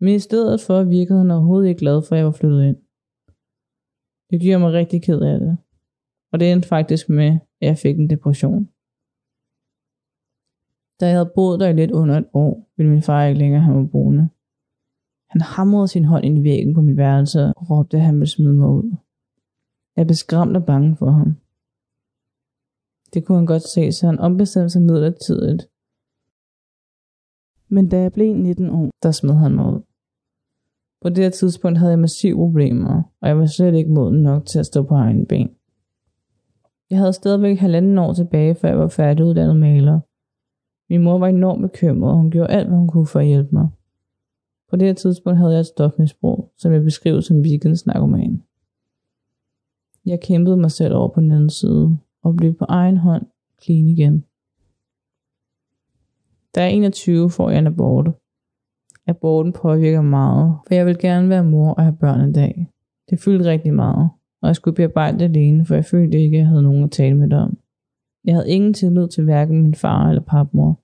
Men 0.00 0.14
i 0.14 0.18
stedet 0.18 0.60
for 0.60 0.82
virkede 0.82 1.18
han 1.18 1.30
overhovedet 1.30 1.68
ikke 1.68 1.78
glad 1.78 2.02
for, 2.02 2.14
at 2.14 2.18
jeg 2.18 2.26
var 2.26 2.32
flyttet 2.32 2.64
ind. 2.64 2.76
Det 4.30 4.40
gjorde 4.40 4.58
mig 4.58 4.72
rigtig 4.72 5.02
ked 5.02 5.20
af 5.20 5.40
det. 5.40 5.56
Og 6.32 6.40
det 6.40 6.52
endte 6.52 6.68
faktisk 6.68 7.08
med, 7.08 7.30
at 7.60 7.66
jeg 7.68 7.78
fik 7.78 7.98
en 7.98 8.10
depression. 8.10 8.64
Da 11.00 11.06
jeg 11.06 11.16
havde 11.16 11.32
boet 11.34 11.60
der 11.60 11.68
i 11.68 11.72
lidt 11.72 11.90
under 11.90 12.16
et 12.18 12.28
år, 12.34 12.68
ville 12.76 12.92
min 12.92 13.02
far 13.02 13.24
ikke 13.24 13.38
længere 13.38 13.62
have 13.62 13.76
mig 13.80 13.90
boende. 13.90 14.28
Han 15.30 15.40
hamrede 15.40 15.88
sin 15.88 16.04
hånd 16.04 16.24
ind 16.24 16.38
i 16.38 16.44
væggen 16.44 16.74
på 16.74 16.80
mit 16.80 16.96
værelse 16.96 17.40
og 17.46 17.70
råbte, 17.70 17.96
at 17.96 18.02
han 18.02 18.14
ville 18.14 18.30
smide 18.30 18.54
mig 18.54 18.68
ud. 18.68 18.96
Jeg 19.96 20.06
blev 20.06 20.14
skræmt 20.14 20.56
og 20.56 20.64
bange 20.64 20.96
for 20.96 21.10
ham. 21.10 21.36
Det 23.14 23.24
kunne 23.24 23.38
han 23.38 23.46
godt 23.46 23.62
se, 23.62 23.92
så 23.92 24.06
han 24.06 24.18
ombestemte 24.18 24.70
sig 24.70 24.82
midlertidigt. 24.82 25.68
Men 27.68 27.88
da 27.88 28.00
jeg 28.00 28.12
blev 28.12 28.34
19 28.34 28.70
år, 28.70 28.90
der 29.02 29.10
smed 29.10 29.34
han 29.34 29.54
mig 29.54 29.66
ud. 29.74 29.80
På 31.02 31.08
det 31.08 31.18
her 31.18 31.30
tidspunkt 31.30 31.78
havde 31.78 31.90
jeg 31.90 31.98
massive 31.98 32.36
problemer, 32.36 33.02
og 33.20 33.28
jeg 33.28 33.38
var 33.38 33.46
slet 33.46 33.74
ikke 33.74 33.90
moden 33.90 34.22
nok 34.22 34.46
til 34.46 34.58
at 34.58 34.66
stå 34.66 34.82
på 34.82 34.94
egen 34.94 35.26
ben. 35.26 35.50
Jeg 36.90 36.98
havde 36.98 37.12
stadigvæk 37.12 37.58
halvanden 37.58 37.98
år 37.98 38.12
tilbage, 38.12 38.54
før 38.54 38.68
jeg 38.68 38.78
var 38.78 38.88
færdiguddannet 38.88 39.56
maler. 39.56 40.00
Min 40.90 41.02
mor 41.02 41.18
var 41.18 41.26
enormt 41.26 41.62
bekymret, 41.62 42.12
og 42.12 42.16
hun 42.16 42.30
gjorde 42.30 42.50
alt, 42.52 42.68
hvad 42.68 42.78
hun 42.78 42.88
kunne 42.88 43.06
for 43.06 43.20
at 43.20 43.26
hjælpe 43.26 43.50
mig. 43.52 43.68
På 44.70 44.76
det 44.76 44.88
her 44.88 44.94
tidspunkt 44.94 45.38
havde 45.38 45.52
jeg 45.52 45.60
et 45.60 45.66
stofmisbrug, 45.66 46.52
som 46.56 46.72
jeg 46.72 46.82
beskrev 46.82 47.22
som 47.22 47.40
weekendsnarkoman. 47.40 48.42
Jeg 50.06 50.20
kæmpede 50.20 50.56
mig 50.56 50.70
selv 50.70 50.94
over 50.94 51.08
på 51.08 51.20
den 51.20 51.32
anden 51.32 51.50
side, 51.50 51.98
og 52.22 52.36
blev 52.36 52.54
på 52.54 52.64
egen 52.68 52.96
hånd 52.96 53.26
clean 53.62 53.88
igen. 53.88 54.24
Da 56.54 56.60
jeg 56.60 56.70
er 56.70 56.76
21, 56.76 57.30
får 57.30 57.50
jeg 57.50 57.58
en 57.58 57.66
abort. 57.66 58.10
Aborten 59.06 59.52
påvirker 59.52 60.02
meget, 60.02 60.58
for 60.66 60.74
jeg 60.74 60.86
vil 60.86 60.98
gerne 60.98 61.28
være 61.28 61.44
mor 61.44 61.74
og 61.74 61.82
have 61.82 61.96
børn 61.96 62.20
en 62.20 62.32
dag. 62.32 62.66
Det 63.10 63.20
fyldte 63.20 63.50
rigtig 63.50 63.74
meget, 63.74 64.10
og 64.42 64.46
jeg 64.46 64.56
skulle 64.56 64.74
bearbejde 64.74 65.18
det 65.18 65.24
alene, 65.24 65.66
for 65.66 65.74
jeg 65.74 65.84
følte 65.84 66.18
ikke, 66.18 66.36
at 66.36 66.40
jeg 66.40 66.48
havde 66.48 66.62
nogen 66.62 66.84
at 66.84 66.90
tale 66.90 67.14
med 67.14 67.28
det 67.28 67.38
om. 67.38 67.58
Jeg 68.24 68.34
havde 68.34 68.50
ingen 68.50 68.74
tillid 68.74 69.08
til 69.08 69.24
hverken 69.24 69.62
min 69.62 69.74
far 69.74 70.08
eller 70.08 70.22
papmor. 70.22 70.80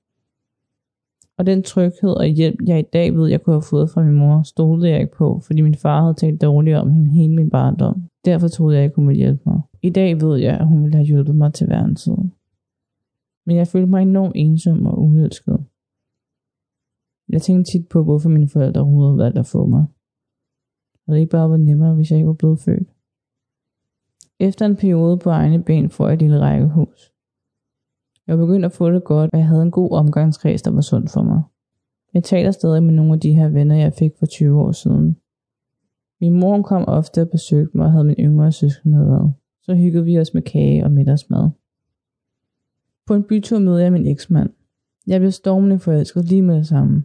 Og 1.38 1.46
den 1.46 1.62
tryghed 1.62 2.10
og 2.10 2.26
hjælp, 2.26 2.58
jeg 2.66 2.78
i 2.78 2.88
dag 2.92 3.14
ved, 3.14 3.28
jeg 3.28 3.42
kunne 3.42 3.54
have 3.54 3.62
fået 3.70 3.90
fra 3.90 4.02
min 4.02 4.14
mor, 4.14 4.42
stolede 4.42 4.90
jeg 4.90 5.00
ikke 5.00 5.16
på, 5.16 5.40
fordi 5.46 5.60
min 5.60 5.74
far 5.74 6.00
havde 6.00 6.14
talt 6.14 6.42
dårligt 6.42 6.76
om 6.76 6.90
hende 6.90 7.10
hele 7.10 7.34
min 7.34 7.50
barndom. 7.50 8.02
Derfor 8.24 8.48
troede 8.48 8.76
jeg 8.76 8.84
ikke, 8.84 8.96
hun 8.96 9.08
ville 9.08 9.18
hjælpe 9.18 9.42
mig. 9.46 9.60
I 9.86 9.90
dag 9.90 10.20
ved 10.20 10.36
jeg, 10.36 10.54
at 10.60 10.66
hun 10.66 10.82
ville 10.82 10.96
have 10.96 11.06
hjulpet 11.06 11.36
mig 11.36 11.54
til 11.54 11.66
hver 11.66 11.94
tid. 11.94 12.16
Men 13.46 13.56
jeg 13.56 13.66
følte 13.66 13.86
mig 13.86 14.02
enormt 14.02 14.32
ensom 14.36 14.86
og 14.86 15.02
uelsket. 15.02 15.64
Jeg 17.28 17.42
tænkte 17.42 17.72
tit 17.72 17.88
på, 17.88 18.04
hvorfor 18.04 18.28
mine 18.28 18.48
forældre 18.48 18.80
overhovedet 18.80 19.18
valgte 19.18 19.40
at 19.40 19.46
få 19.46 19.66
mig. 19.66 19.84
Og 21.06 21.14
det 21.14 21.20
ikke 21.20 21.30
bare 21.30 21.50
var 21.50 21.56
nemmere, 21.56 21.94
hvis 21.94 22.10
jeg 22.10 22.18
ikke 22.18 22.26
var 22.26 22.32
blevet 22.32 22.60
født. 22.60 22.88
Efter 24.40 24.66
en 24.66 24.76
periode 24.76 25.18
på 25.18 25.30
egne 25.30 25.62
ben 25.62 25.90
får 25.90 26.06
jeg 26.06 26.14
et 26.14 26.22
lille 26.22 26.40
rækkehus. 26.40 27.12
Jeg 28.26 28.36
begyndte 28.38 28.66
at 28.66 28.72
få 28.72 28.90
det 28.90 29.04
godt, 29.04 29.30
og 29.32 29.38
jeg 29.38 29.48
havde 29.48 29.62
en 29.62 29.70
god 29.70 29.90
omgangskreds, 29.90 30.62
der 30.62 30.70
var 30.70 30.80
sund 30.80 31.08
for 31.08 31.22
mig. 31.22 31.42
Jeg 32.14 32.24
taler 32.24 32.50
stadig 32.50 32.82
med 32.82 32.94
nogle 32.94 33.12
af 33.12 33.20
de 33.20 33.34
her 33.34 33.48
venner, 33.48 33.76
jeg 33.76 33.92
fik 33.92 34.12
for 34.18 34.26
20 34.26 34.60
år 34.60 34.72
siden. 34.72 35.16
Min 36.20 36.40
mor 36.40 36.62
kom 36.62 36.84
ofte 36.88 37.22
og 37.22 37.30
besøgte 37.30 37.76
mig 37.76 37.86
og 37.86 37.92
havde 37.92 38.04
min 38.04 38.16
yngre 38.18 38.52
søskende 38.52 38.98
med. 38.98 39.32
Så 39.66 39.74
hyggede 39.74 40.04
vi 40.04 40.18
os 40.18 40.34
med 40.34 40.42
kage 40.42 40.84
og 40.84 40.90
middagsmad. 40.92 41.50
På 43.06 43.14
en 43.14 43.22
bytur 43.22 43.58
mødte 43.58 43.82
jeg 43.82 43.92
min 43.92 44.06
eksmand. 44.06 44.50
Jeg 45.06 45.20
blev 45.20 45.30
stormende 45.30 45.78
forelsket 45.78 46.24
lige 46.24 46.42
med 46.42 46.56
det 46.56 46.66
samme. 46.66 47.04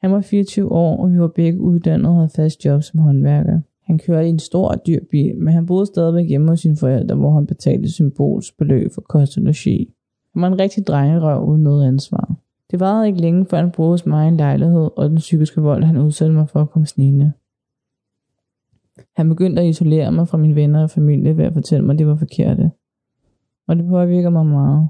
Han 0.00 0.12
var 0.12 0.20
24 0.20 0.72
år, 0.72 1.02
og 1.02 1.12
vi 1.12 1.20
var 1.20 1.28
begge 1.28 1.60
uddannet 1.60 2.06
og 2.06 2.14
havde 2.14 2.30
fast 2.36 2.64
job 2.64 2.82
som 2.82 3.00
håndværker. 3.00 3.60
Han 3.84 3.98
kørte 3.98 4.26
i 4.26 4.30
en 4.30 4.38
stor 4.38 4.68
og 4.68 4.86
dyr 4.86 5.00
bil, 5.10 5.36
men 5.36 5.54
han 5.54 5.66
boede 5.66 5.86
stadigvæk 5.86 6.28
hjemme 6.28 6.48
hos 6.48 6.60
sine 6.60 6.76
forældre, 6.76 7.16
hvor 7.16 7.34
han 7.34 7.46
betalte 7.46 7.92
symbolsk 7.92 8.58
beløb 8.58 8.90
for 8.94 9.00
kost 9.00 9.36
og 9.36 9.42
logi. 9.42 9.94
Han 10.32 10.42
var 10.42 10.48
en 10.48 10.60
rigtig 10.60 10.86
drengerøv 10.86 11.44
uden 11.44 11.62
noget 11.62 11.88
ansvar. 11.88 12.34
Det 12.70 12.80
varede 12.80 13.06
ikke 13.06 13.20
længe, 13.20 13.46
før 13.46 13.56
han 13.56 13.70
boede 13.70 13.90
hos 13.90 14.06
mig 14.06 14.24
i 14.24 14.28
en 14.28 14.36
lejlighed, 14.36 14.90
og 14.96 15.10
den 15.10 15.16
psykiske 15.16 15.60
vold, 15.60 15.84
han 15.84 15.98
udsatte 15.98 16.34
mig 16.34 16.48
for 16.48 16.60
at 16.60 16.70
komme 16.70 16.86
snigende. 16.86 17.32
Han 19.16 19.28
begyndte 19.28 19.62
at 19.62 19.68
isolere 19.68 20.12
mig 20.12 20.28
fra 20.28 20.38
mine 20.38 20.54
venner 20.54 20.82
og 20.82 20.90
familie 20.90 21.36
ved 21.36 21.44
at 21.44 21.52
fortælle 21.52 21.86
mig, 21.86 21.92
at 21.92 21.98
det 21.98 22.06
var 22.06 22.16
forkerte. 22.16 22.70
Og 23.66 23.76
det 23.76 23.88
påvirker 23.88 24.30
mig 24.30 24.46
meget. 24.46 24.88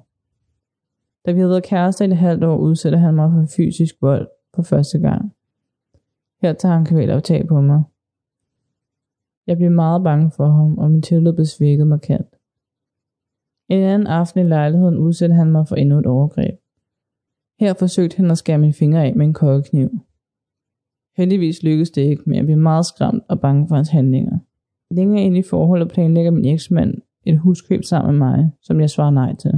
Da 1.27 1.33
vi 1.33 1.39
havde 1.39 1.51
været 1.51 1.65
kærester 1.65 2.05
i 2.05 2.09
et 2.09 2.17
halvt 2.17 2.45
år, 2.45 2.57
udsætter 2.57 2.99
han 2.99 3.15
mig 3.15 3.31
for 3.33 3.47
fysisk 3.57 3.95
vold 4.01 4.29
for 4.55 4.63
første 4.63 4.99
gang. 4.99 5.33
Her 6.43 6.53
tager 6.53 6.75
han 6.75 6.85
kvæleoptag 6.85 7.47
på 7.47 7.61
mig. 7.61 7.83
Jeg 9.47 9.57
blev 9.57 9.71
meget 9.71 10.03
bange 10.03 10.31
for 10.31 10.47
ham, 10.47 10.79
og 10.79 10.91
min 10.91 11.03
tillid 11.03 11.33
blev 11.33 11.47
svækket 11.47 11.87
markant. 11.87 12.37
En 13.69 13.83
anden 13.83 14.07
aften 14.07 14.47
i 14.47 14.49
lejligheden 14.49 14.99
udsatte 14.99 15.35
han 15.35 15.53
mig 15.53 15.69
for 15.69 15.77
endnu 15.77 15.99
et 15.99 16.07
overgreb. 16.07 16.59
Her 17.61 17.75
forsøgte 17.75 18.17
han 18.17 18.31
at 18.31 18.39
skære 18.39 18.59
mine 18.59 18.73
fingre 18.73 19.05
af 19.05 19.15
med 19.17 19.27
en 19.27 19.33
kokkekniv. 19.33 20.02
Heldigvis 21.17 21.63
lykkedes 21.63 21.91
det 21.91 22.03
ikke, 22.03 22.23
men 22.27 22.35
jeg 22.35 22.45
blev 22.45 22.59
meget 22.59 22.87
skræmt 22.87 23.23
og 23.29 23.41
bange 23.41 23.69
for 23.69 23.75
hans 23.75 23.89
handlinger. 23.89 24.39
Længere 24.91 25.23
ind 25.23 25.37
i 25.37 25.43
forholdet 25.43 25.89
planlægger 25.89 26.31
min 26.31 26.45
eksmand 26.45 26.95
et 27.25 27.39
huskøb 27.39 27.85
sammen 27.85 28.13
med 28.13 28.19
mig, 28.19 28.51
som 28.63 28.81
jeg 28.81 28.91
svarer 28.91 29.11
nej 29.11 29.37
til. 29.37 29.53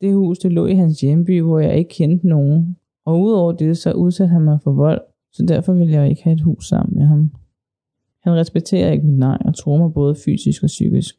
Det 0.00 0.14
hus 0.14 0.38
det 0.38 0.52
lå 0.52 0.66
i 0.66 0.74
hans 0.74 1.00
hjemby, 1.00 1.42
hvor 1.42 1.58
jeg 1.58 1.78
ikke 1.78 1.94
kendte 1.94 2.28
nogen, 2.28 2.76
og 3.04 3.20
udover 3.20 3.52
det 3.52 3.78
så 3.78 3.92
udsatte 3.92 4.32
han 4.32 4.42
mig 4.42 4.58
for 4.64 4.72
vold, 4.72 5.00
så 5.32 5.44
derfor 5.48 5.72
ville 5.72 5.92
jeg 5.92 6.10
ikke 6.10 6.24
have 6.24 6.34
et 6.34 6.40
hus 6.40 6.68
sammen 6.68 6.98
med 6.98 7.06
ham. 7.06 7.32
Han 8.22 8.34
respekterer 8.34 8.92
ikke 8.92 9.06
mit 9.06 9.18
nej 9.18 9.38
og 9.44 9.54
tror 9.54 9.76
mig 9.76 9.92
både 9.92 10.14
fysisk 10.24 10.62
og 10.62 10.66
psykisk. 10.66 11.14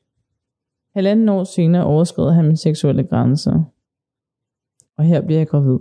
Halvanden 0.96 1.30
år 1.30 1.44
senere 1.44 1.84
overskred 1.84 2.32
han 2.32 2.46
mine 2.46 2.58
seksuelle 2.58 3.04
grænser, 3.04 3.64
og 4.98 5.04
her 5.04 5.22
bliver 5.22 5.40
jeg 5.40 5.48
gravid. 5.48 5.80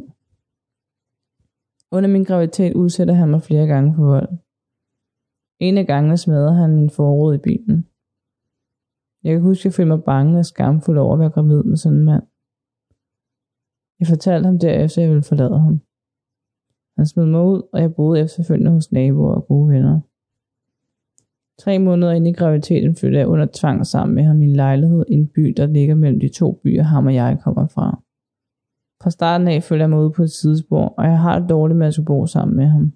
Under 1.92 2.10
min 2.10 2.24
graviditet 2.24 2.74
udsætter 2.74 3.14
han 3.14 3.28
mig 3.28 3.42
flere 3.42 3.66
gange 3.66 3.94
for 3.94 4.02
vold. 4.02 4.28
En 5.60 5.78
af 5.78 5.86
gangene 5.86 6.16
smadrer 6.16 6.52
han 6.52 6.74
min 6.74 6.90
forråd 6.90 7.34
i 7.34 7.38
bilen. 7.38 7.86
Jeg 9.24 9.32
kan 9.34 9.42
huske, 9.42 9.60
at 9.60 9.64
jeg 9.64 9.72
følte 9.72 9.94
mig 9.94 10.04
bange 10.04 10.38
og 10.38 10.46
skamfuld 10.46 10.98
over 10.98 11.12
at 11.14 11.20
være 11.20 11.30
gravid 11.30 11.62
med 11.62 11.76
sådan 11.76 11.98
en 11.98 12.04
mand. 12.04 12.24
Jeg 14.00 14.06
fortalte 14.06 14.46
ham 14.46 14.58
derefter, 14.58 14.98
at 14.98 15.02
jeg 15.02 15.10
ville 15.10 15.30
forlade 15.30 15.58
ham. 15.66 15.76
Han 16.96 17.06
smed 17.06 17.26
mig 17.26 17.42
ud, 17.52 17.62
og 17.72 17.80
jeg 17.80 17.94
boede 17.94 18.20
efterfølgende 18.20 18.72
hos 18.72 18.92
naboer 18.92 19.34
og 19.34 19.46
gode 19.46 19.68
venner. 19.74 20.00
Tre 21.62 21.78
måneder 21.78 22.12
inde 22.12 22.30
i 22.30 22.38
graviditeten 22.40 22.96
flyttede 22.96 23.20
jeg 23.20 23.28
under 23.28 23.46
tvang 23.54 23.86
sammen 23.86 24.14
med 24.14 24.24
ham 24.24 24.42
i 24.42 24.44
en 24.44 24.56
lejlighed 24.56 25.04
i 25.08 25.14
en 25.14 25.28
by, 25.28 25.54
der 25.56 25.66
ligger 25.66 25.94
mellem 25.94 26.20
de 26.20 26.28
to 26.28 26.60
byer, 26.62 26.82
ham 26.82 27.06
og 27.06 27.14
jeg 27.14 27.38
kommer 27.44 27.66
fra. 27.66 28.02
Fra 29.02 29.10
starten 29.10 29.48
af 29.48 29.62
følger 29.62 29.82
jeg 29.82 29.90
mig 29.90 29.98
ud 29.98 30.10
på 30.10 30.22
et 30.22 30.30
sidespor, 30.30 30.94
og 30.98 31.04
jeg 31.04 31.18
har 31.18 31.38
det 31.38 31.50
dårligt 31.50 31.78
med 31.78 31.86
at 31.86 31.94
skulle 31.94 32.06
bo 32.06 32.26
sammen 32.26 32.56
med 32.56 32.66
ham. 32.66 32.92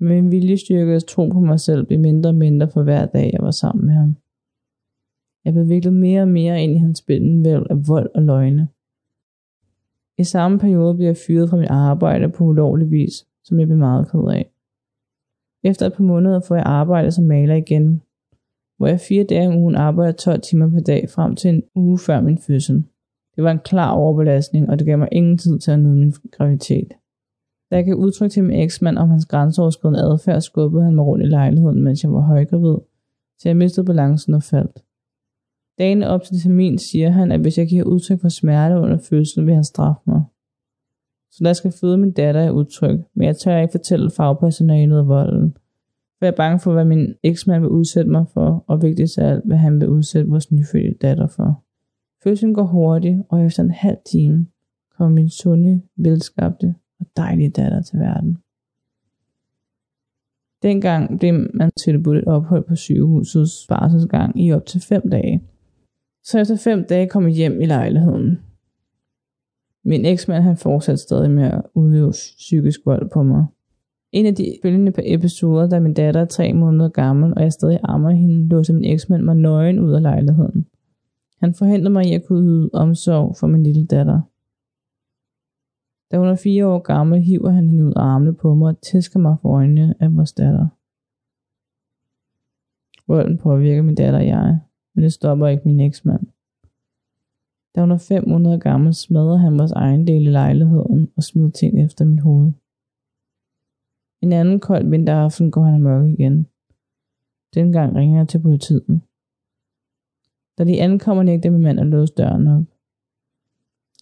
Men 0.00 0.08
min 0.08 0.30
viljestyrke 0.30 0.96
og 0.96 1.06
tro 1.06 1.28
på 1.28 1.40
mig 1.40 1.60
selv 1.60 1.86
blev 1.86 2.00
mindre 2.00 2.30
og 2.30 2.34
mindre 2.34 2.68
for 2.68 2.82
hver 2.82 3.06
dag, 3.06 3.30
jeg 3.32 3.42
var 3.42 3.50
sammen 3.50 3.86
med 3.86 3.94
ham. 3.94 4.16
Jeg 5.44 5.52
blev 5.52 5.68
viklet 5.68 5.94
mere 5.94 6.22
og 6.22 6.28
mere 6.28 6.62
ind 6.62 6.72
i 6.72 6.78
hans 6.78 6.98
spændenvæld 6.98 7.66
af 7.70 7.88
vold 7.88 8.10
og 8.14 8.22
løgne. 8.22 8.68
I 10.18 10.24
samme 10.24 10.58
periode 10.58 10.94
blev 10.94 11.06
jeg 11.06 11.16
fyret 11.26 11.50
fra 11.50 11.56
mit 11.56 11.70
arbejde 11.70 12.28
på 12.28 12.44
ulovlig 12.44 12.90
vis, 12.90 13.26
som 13.44 13.60
jeg 13.60 13.66
blev 13.66 13.78
meget 13.78 14.10
ked 14.10 14.20
af. 14.20 14.50
Efter 15.62 15.86
et 15.86 15.92
par 15.92 16.04
måneder 16.04 16.40
får 16.40 16.54
jeg 16.54 16.64
arbejde 16.66 17.10
som 17.10 17.24
maler 17.24 17.54
igen, 17.54 18.02
hvor 18.76 18.86
jeg 18.86 19.00
fire 19.00 19.24
dage 19.24 19.48
om 19.48 19.56
ugen 19.56 19.74
arbejder 19.74 20.12
12 20.12 20.40
timer 20.40 20.70
per 20.70 20.80
dag 20.80 21.10
frem 21.10 21.36
til 21.36 21.50
en 21.50 21.62
uge 21.74 21.98
før 21.98 22.20
min 22.20 22.38
fødsel. 22.38 22.84
Det 23.38 23.44
var 23.44 23.50
en 23.50 23.58
klar 23.58 23.92
overbelastning, 23.92 24.70
og 24.70 24.78
det 24.78 24.86
gav 24.86 24.98
mig 24.98 25.08
ingen 25.12 25.38
tid 25.38 25.58
til 25.58 25.70
at 25.70 25.78
nyde 25.78 25.96
min 25.96 26.12
graviditet. 26.32 26.88
Da 27.70 27.76
jeg 27.76 27.84
kan 27.84 27.94
udtrykke 27.94 28.32
til 28.32 28.44
min 28.44 28.60
eksmand 28.60 28.98
om 28.98 29.08
hans 29.08 29.26
grænseoverskridende 29.26 30.00
adfærd, 30.00 30.40
skubbede 30.40 30.84
han 30.84 30.94
mig 30.94 31.04
rundt 31.04 31.24
i 31.24 31.28
lejligheden, 31.28 31.84
mens 31.84 32.02
jeg 32.02 32.12
var 32.12 32.20
højgravid, 32.20 32.76
så 33.38 33.48
jeg 33.48 33.56
mistede 33.56 33.86
balancen 33.86 34.34
og 34.34 34.42
faldt. 34.42 34.84
Dagen 35.78 36.02
op 36.02 36.22
til 36.22 36.40
termin 36.42 36.78
siger 36.78 37.10
han, 37.10 37.32
at 37.32 37.40
hvis 37.40 37.58
jeg 37.58 37.68
giver 37.68 37.84
udtryk 37.84 38.20
for 38.20 38.28
smerte 38.28 38.80
under 38.80 38.98
fødslen, 38.98 39.46
vil 39.46 39.54
han 39.54 39.64
straffe 39.64 40.02
mig. 40.06 40.22
Så 41.30 41.44
der 41.44 41.52
skal 41.52 41.72
føde 41.80 41.98
min 41.98 42.12
datter 42.12 42.40
er 42.40 42.50
udtryk, 42.50 43.00
men 43.14 43.26
jeg 43.26 43.36
tør 43.36 43.58
ikke 43.58 43.72
fortælle 43.72 44.10
fagpersonalet 44.10 44.98
af 44.98 45.08
volden. 45.08 45.52
For 46.18 46.26
jeg 46.26 46.32
er 46.32 46.36
bange 46.36 46.60
for, 46.60 46.72
hvad 46.72 46.84
min 46.84 47.14
eksmand 47.22 47.60
vil 47.60 47.70
udsætte 47.70 48.10
mig 48.10 48.26
for, 48.34 48.64
og 48.66 48.82
vigtigst 48.82 49.18
af 49.18 49.30
alt, 49.30 49.44
hvad 49.46 49.56
han 49.56 49.80
vil 49.80 49.88
udsætte 49.88 50.30
vores 50.30 50.52
nyfødte 50.52 50.94
datter 51.00 51.26
for. 51.26 51.67
Fødslen 52.22 52.54
går 52.54 52.64
hurtigt, 52.64 53.22
og 53.28 53.44
efter 53.44 53.62
en 53.62 53.70
halv 53.70 53.98
time 54.10 54.46
kommer 54.96 55.14
min 55.14 55.30
sunde, 55.30 55.82
velskabte 55.96 56.74
og 57.00 57.06
dejlige 57.16 57.50
datter 57.50 57.82
til 57.82 57.98
verden. 57.98 58.38
Dengang 60.62 61.18
blev 61.18 61.34
man 61.54 61.70
tilbudt 61.84 62.18
et 62.18 62.24
ophold 62.24 62.64
på 62.64 62.76
sygehusets 62.76 63.66
barselsgang 63.68 64.42
i 64.42 64.52
op 64.52 64.66
til 64.66 64.80
fem 64.80 65.10
dage. 65.10 65.42
Så 66.24 66.38
efter 66.38 66.56
fem 66.56 66.84
dage 66.88 67.08
kom 67.08 67.24
jeg 67.24 67.32
hjem 67.32 67.60
i 67.60 67.66
lejligheden. 67.66 68.38
Min 69.84 70.04
eksmand 70.04 70.42
han 70.42 70.56
fortsatte 70.56 71.02
stadig 71.02 71.30
med 71.30 71.44
at 71.44 71.62
udøve 71.74 72.10
psykisk 72.10 72.80
vold 72.86 73.10
på 73.10 73.22
mig. 73.22 73.46
En 74.12 74.26
af 74.26 74.34
de 74.34 74.58
følgende 74.62 74.92
par 74.92 75.02
episoder, 75.04 75.68
da 75.68 75.80
min 75.80 75.94
datter 75.94 76.20
er 76.20 76.24
tre 76.24 76.52
måneder 76.52 76.88
gammel, 76.88 77.34
og 77.36 77.42
jeg 77.42 77.52
stadig 77.52 77.80
ammer 77.82 78.10
hende, 78.10 78.48
låser 78.48 78.74
min 78.74 78.84
eksmand 78.84 79.22
mig 79.22 79.36
nøgen 79.36 79.78
ud 79.78 79.92
af 79.92 80.02
lejligheden. 80.02 80.66
Han 81.40 81.54
forhindrede 81.54 81.92
mig 81.92 82.04
i 82.06 82.14
at 82.14 82.24
kunne 82.26 82.48
yde 82.48 82.70
omsorg 82.72 83.36
for 83.36 83.46
min 83.46 83.62
lille 83.62 83.86
datter. 83.86 84.20
Da 86.10 86.18
hun 86.18 86.28
er 86.28 86.34
fire 86.34 86.66
år 86.66 86.78
gammel, 86.78 87.20
hiver 87.20 87.50
han 87.50 87.68
hende 87.68 87.84
ud 87.84 87.92
af 87.96 88.00
armene 88.00 88.34
på 88.34 88.54
mig 88.54 88.68
og 88.68 88.80
tæsker 88.80 89.20
mig 89.20 89.36
for 89.42 89.48
øjnene 89.48 89.94
af 90.00 90.16
vores 90.16 90.32
datter. 90.32 90.68
Volden 93.08 93.38
påvirker 93.38 93.82
min 93.82 93.94
datter 93.94 94.18
og 94.18 94.26
jeg, 94.26 94.58
men 94.94 95.04
det 95.04 95.12
stopper 95.12 95.46
ikke 95.46 95.62
min 95.64 95.80
eksmand. 95.80 96.26
Da 97.74 97.80
hun 97.80 97.90
er 97.90 97.98
fem 98.08 98.28
måneder 98.28 98.58
gammel, 98.58 98.94
smadrer 98.94 99.36
han 99.36 99.58
vores 99.58 99.72
egen 99.72 100.06
del 100.06 100.26
i 100.26 100.30
lejligheden 100.30 101.12
og 101.16 101.22
smider 101.22 101.50
ting 101.50 101.84
efter 101.84 102.04
mit 102.04 102.20
hoved. 102.20 102.52
En 104.22 104.32
anden 104.32 104.60
kold 104.60 104.88
vinteraften 104.90 105.50
går 105.50 105.62
han 105.62 105.74
amok 105.74 106.06
igen. 106.06 106.46
Dengang 107.54 107.96
ringer 107.96 108.16
jeg 108.18 108.28
til 108.28 108.42
politiet. 108.42 109.00
Da 110.58 110.64
de 110.64 110.80
ankommer, 110.80 111.22
nægter 111.22 111.50
min 111.50 111.62
mand 111.62 111.80
at 111.80 111.86
låse 111.86 112.14
døren 112.14 112.46
op. 112.46 112.64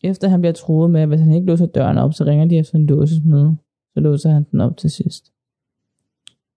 Efter 0.02 0.28
han 0.28 0.40
bliver 0.40 0.52
troet 0.52 0.90
med, 0.90 1.00
at 1.00 1.08
hvis 1.08 1.20
han 1.20 1.32
ikke 1.32 1.46
låser 1.46 1.66
døren 1.66 1.98
op, 1.98 2.14
så 2.14 2.24
ringer 2.24 2.46
de 2.46 2.58
efter 2.58 2.74
en 2.74 2.86
låsesmed. 2.86 3.54
Så 3.94 4.00
låser 4.00 4.30
han 4.30 4.46
den 4.50 4.60
op 4.60 4.76
til 4.76 4.90
sidst. 4.90 5.32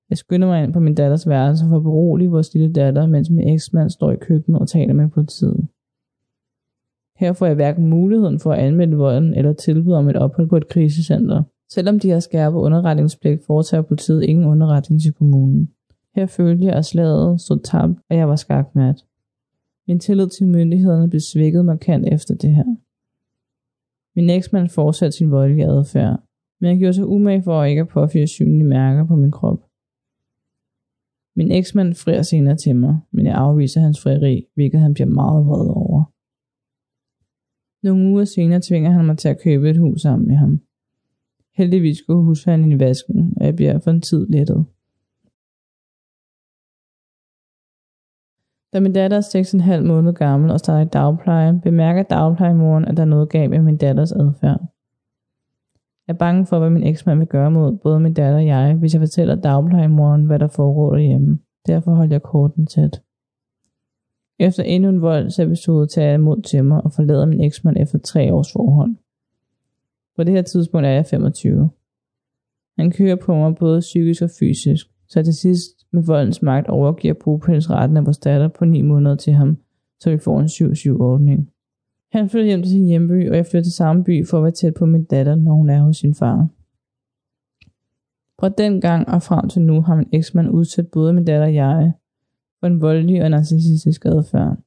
Jeg 0.09 0.17
skynder 0.17 0.47
mig 0.47 0.63
ind 0.63 0.73
på 0.73 0.79
min 0.79 0.95
datters 0.95 1.27
værelse 1.27 1.65
for 1.69 1.77
at 1.77 1.83
berolige 1.83 2.29
vores 2.29 2.53
lille 2.53 2.73
datter, 2.73 3.07
mens 3.07 3.29
min 3.29 3.47
eksmand 3.47 3.89
står 3.89 4.11
i 4.11 4.15
køkkenet 4.15 4.61
og 4.61 4.67
taler 4.67 4.93
med 4.93 5.09
politiet. 5.09 5.67
Her 7.17 7.33
får 7.33 7.45
jeg 7.45 7.55
hverken 7.55 7.87
muligheden 7.87 8.39
for 8.39 8.51
at 8.51 8.59
anmelde 8.59 8.97
volden 8.97 9.33
eller 9.33 9.53
tilbyde 9.53 9.97
om 9.97 10.09
et 10.09 10.15
ophold 10.15 10.49
på 10.49 10.57
et 10.57 10.67
krisecenter. 10.67 11.43
Selvom 11.71 11.99
de 11.99 12.09
har 12.09 12.19
skærpet 12.19 12.57
underretningspligt, 12.57 13.45
foretager 13.45 13.81
politiet 13.81 14.23
ingen 14.23 14.45
underretning 14.45 15.01
til 15.01 15.13
kommunen. 15.13 15.69
Her 16.15 16.25
følte 16.25 16.65
jeg, 16.65 16.73
at 16.73 16.85
slaget 16.85 17.41
stod 17.41 17.59
tabt, 17.59 17.99
og 18.09 18.15
jeg 18.17 18.29
var 18.29 18.35
skakmat. 18.35 19.05
Min 19.89 19.99
tillid 19.99 20.29
til 20.29 20.47
myndighederne 20.47 21.09
blev 21.09 21.19
svækket 21.19 21.65
markant 21.65 22.07
efter 22.13 22.35
det 22.35 22.55
her. 22.55 22.75
Min 24.15 24.29
eksmand 24.29 24.69
fortsatte 24.69 25.17
sin 25.17 25.31
voldelige 25.31 25.67
adfærd, 25.67 26.23
men 26.61 26.69
jeg 26.69 26.79
gjorde 26.79 26.93
sig 26.93 27.05
umage 27.05 27.43
for 27.43 27.61
at 27.61 27.69
ikke 27.69 27.81
at 27.81 27.87
påføre 27.87 28.27
synlige 28.27 28.63
mærker 28.63 29.07
på 29.07 29.15
min 29.15 29.31
krop. 29.31 29.59
Min 31.35 31.51
eksmand 31.51 31.95
frier 31.95 32.21
senere 32.21 32.55
til 32.55 32.75
mig, 32.75 32.99
men 33.11 33.25
jeg 33.25 33.35
afviser 33.35 33.81
hans 33.81 34.01
frieri, 34.03 34.45
hvilket 34.55 34.79
han 34.79 34.93
bliver 34.93 35.09
meget 35.09 35.45
vred 35.45 35.69
over. 35.69 36.03
Nogle 37.83 38.09
uger 38.09 38.25
senere 38.25 38.61
tvinger 38.61 38.91
han 38.91 39.05
mig 39.05 39.17
til 39.17 39.29
at 39.29 39.41
købe 39.41 39.69
et 39.69 39.77
hus 39.77 40.01
sammen 40.01 40.27
med 40.27 40.35
ham. 40.35 40.61
Heldigvis 41.55 42.01
går 42.01 42.21
husfanden 42.21 42.71
i 42.71 42.79
vasken, 42.79 43.33
og 43.37 43.45
jeg 43.45 43.55
bliver 43.55 43.79
for 43.79 43.91
en 43.91 44.01
tid 44.01 44.27
lettet. 44.29 44.65
Da 48.73 48.79
min 48.79 48.93
datter 48.93 49.17
er 49.17 49.79
6,5 49.81 49.87
måneder 49.87 50.13
gammel 50.13 50.51
og 50.51 50.59
starter 50.59 50.85
i 50.85 50.89
dagpleje, 50.89 51.59
bemærker 51.63 52.03
dagplejemoren, 52.03 52.85
at 52.85 52.97
der 52.97 53.03
er 53.03 53.07
noget 53.07 53.29
galt 53.29 53.49
med 53.49 53.61
min 53.61 53.77
datters 53.77 54.11
adfærd. 54.11 54.61
Jeg 56.07 56.13
er 56.13 56.17
bange 56.17 56.45
for, 56.45 56.59
hvad 56.59 56.69
min 56.69 56.83
eksmand 56.83 57.19
vil 57.19 57.27
gøre 57.27 57.51
mod 57.51 57.77
både 57.77 57.99
min 57.99 58.13
datter 58.13 58.37
og 58.37 58.45
jeg, 58.45 58.73
hvis 58.73 58.93
jeg 58.93 59.01
fortæller 59.01 59.35
dagplejemoren, 59.35 60.25
hvad 60.25 60.39
der 60.39 60.47
foregår 60.47 60.91
derhjemme. 60.91 61.39
Derfor 61.67 61.91
holder 61.91 62.13
jeg 62.13 62.23
korten 62.23 62.65
tæt. 62.65 63.01
Efter 64.39 64.63
endnu 64.63 64.89
en 64.89 65.01
voldsepisode 65.01 65.87
tager 65.87 66.07
jeg 66.07 66.15
imod 66.15 66.41
til 66.41 66.63
mig 66.65 66.83
og 66.83 66.91
forlader 66.91 67.25
min 67.25 67.41
eksmand 67.41 67.77
efter 67.79 67.99
tre 67.99 68.33
års 68.33 68.51
forhold. 68.53 68.95
På 70.15 70.23
det 70.23 70.33
her 70.33 70.41
tidspunkt 70.41 70.87
er 70.87 70.91
jeg 70.91 71.05
25. 71.05 71.69
Han 72.77 72.91
kører 72.91 73.15
på 73.15 73.35
mig 73.35 73.55
både 73.55 73.79
psykisk 73.79 74.21
og 74.21 74.29
fysisk, 74.39 74.87
så 75.09 75.23
til 75.23 75.33
sidst 75.33 75.87
med 75.91 76.03
voldens 76.03 76.41
magt 76.41 76.67
overgiver 76.67 77.13
bopælsretten 77.13 77.97
af 77.97 78.05
vores 78.05 78.17
datter 78.17 78.47
på 78.47 78.65
9 78.65 78.81
måneder 78.81 79.15
til 79.15 79.33
ham, 79.33 79.57
så 79.99 80.09
vi 80.09 80.17
får 80.17 80.39
en 80.39 80.45
7-7-ordning. 80.45 81.49
Han 82.11 82.29
flytter 82.29 82.47
hjem 82.47 82.61
til 82.61 82.71
sin 82.71 82.85
hjemby, 82.85 83.29
og 83.29 83.35
jeg 83.35 83.45
flytter 83.45 83.63
til 83.63 83.73
samme 83.73 84.03
by 84.03 84.27
for 84.27 84.37
at 84.37 84.43
være 84.43 84.51
tæt 84.51 84.73
på 84.73 84.85
min 84.85 85.03
datter, 85.03 85.35
når 85.35 85.53
hun 85.53 85.69
er 85.69 85.81
hos 85.81 85.97
sin 85.97 86.15
far. 86.15 86.47
Fra 88.39 88.49
den 88.49 88.81
gang 88.81 89.07
og 89.07 89.21
frem 89.23 89.49
til 89.49 89.61
nu 89.61 89.81
har 89.81 89.95
min 89.95 90.09
eksmand 90.13 90.49
udsat 90.49 90.87
både 90.87 91.13
min 91.13 91.25
datter 91.25 91.47
og 91.47 91.53
jeg 91.53 91.93
for 92.59 92.67
en 92.67 92.81
voldelig 92.81 93.23
og 93.23 93.29
narcissistisk 93.29 94.05
adfærd. 94.05 94.57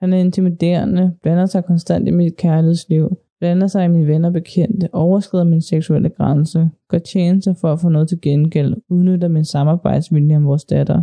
Han 0.00 0.12
er 0.12 0.18
intimiderende, 0.18 1.16
blander 1.22 1.46
sig 1.46 1.64
konstant 1.64 2.08
i 2.08 2.10
mit 2.10 2.36
kærlighedsliv, 2.36 3.16
blander 3.44 3.66
sig 3.66 3.84
i 3.84 3.88
mine 3.88 4.06
venner 4.06 4.30
bekendte, 4.30 4.88
overskrider 4.92 5.44
min 5.44 5.60
seksuelle 5.60 6.08
grænse, 6.08 6.70
gør 6.88 6.98
tjenester 6.98 7.54
for 7.60 7.72
at 7.72 7.80
få 7.80 7.88
noget 7.88 8.08
til 8.08 8.20
gengæld, 8.20 8.74
udnytter 8.88 9.28
min 9.28 9.44
samarbejdsvilje 9.44 10.36
om 10.36 10.46
vores 10.46 10.64
datter, 10.64 11.02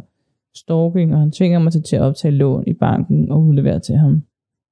stalking, 0.56 1.14
og 1.14 1.20
han 1.20 1.32
tvinger 1.32 1.60
mig 1.60 1.72
til 1.72 1.96
at 1.96 2.02
optage 2.02 2.32
lån 2.32 2.64
i 2.68 2.74
banken 2.74 3.32
og 3.32 3.44
udlevere 3.44 3.80
til 3.80 3.96
ham. 3.96 4.24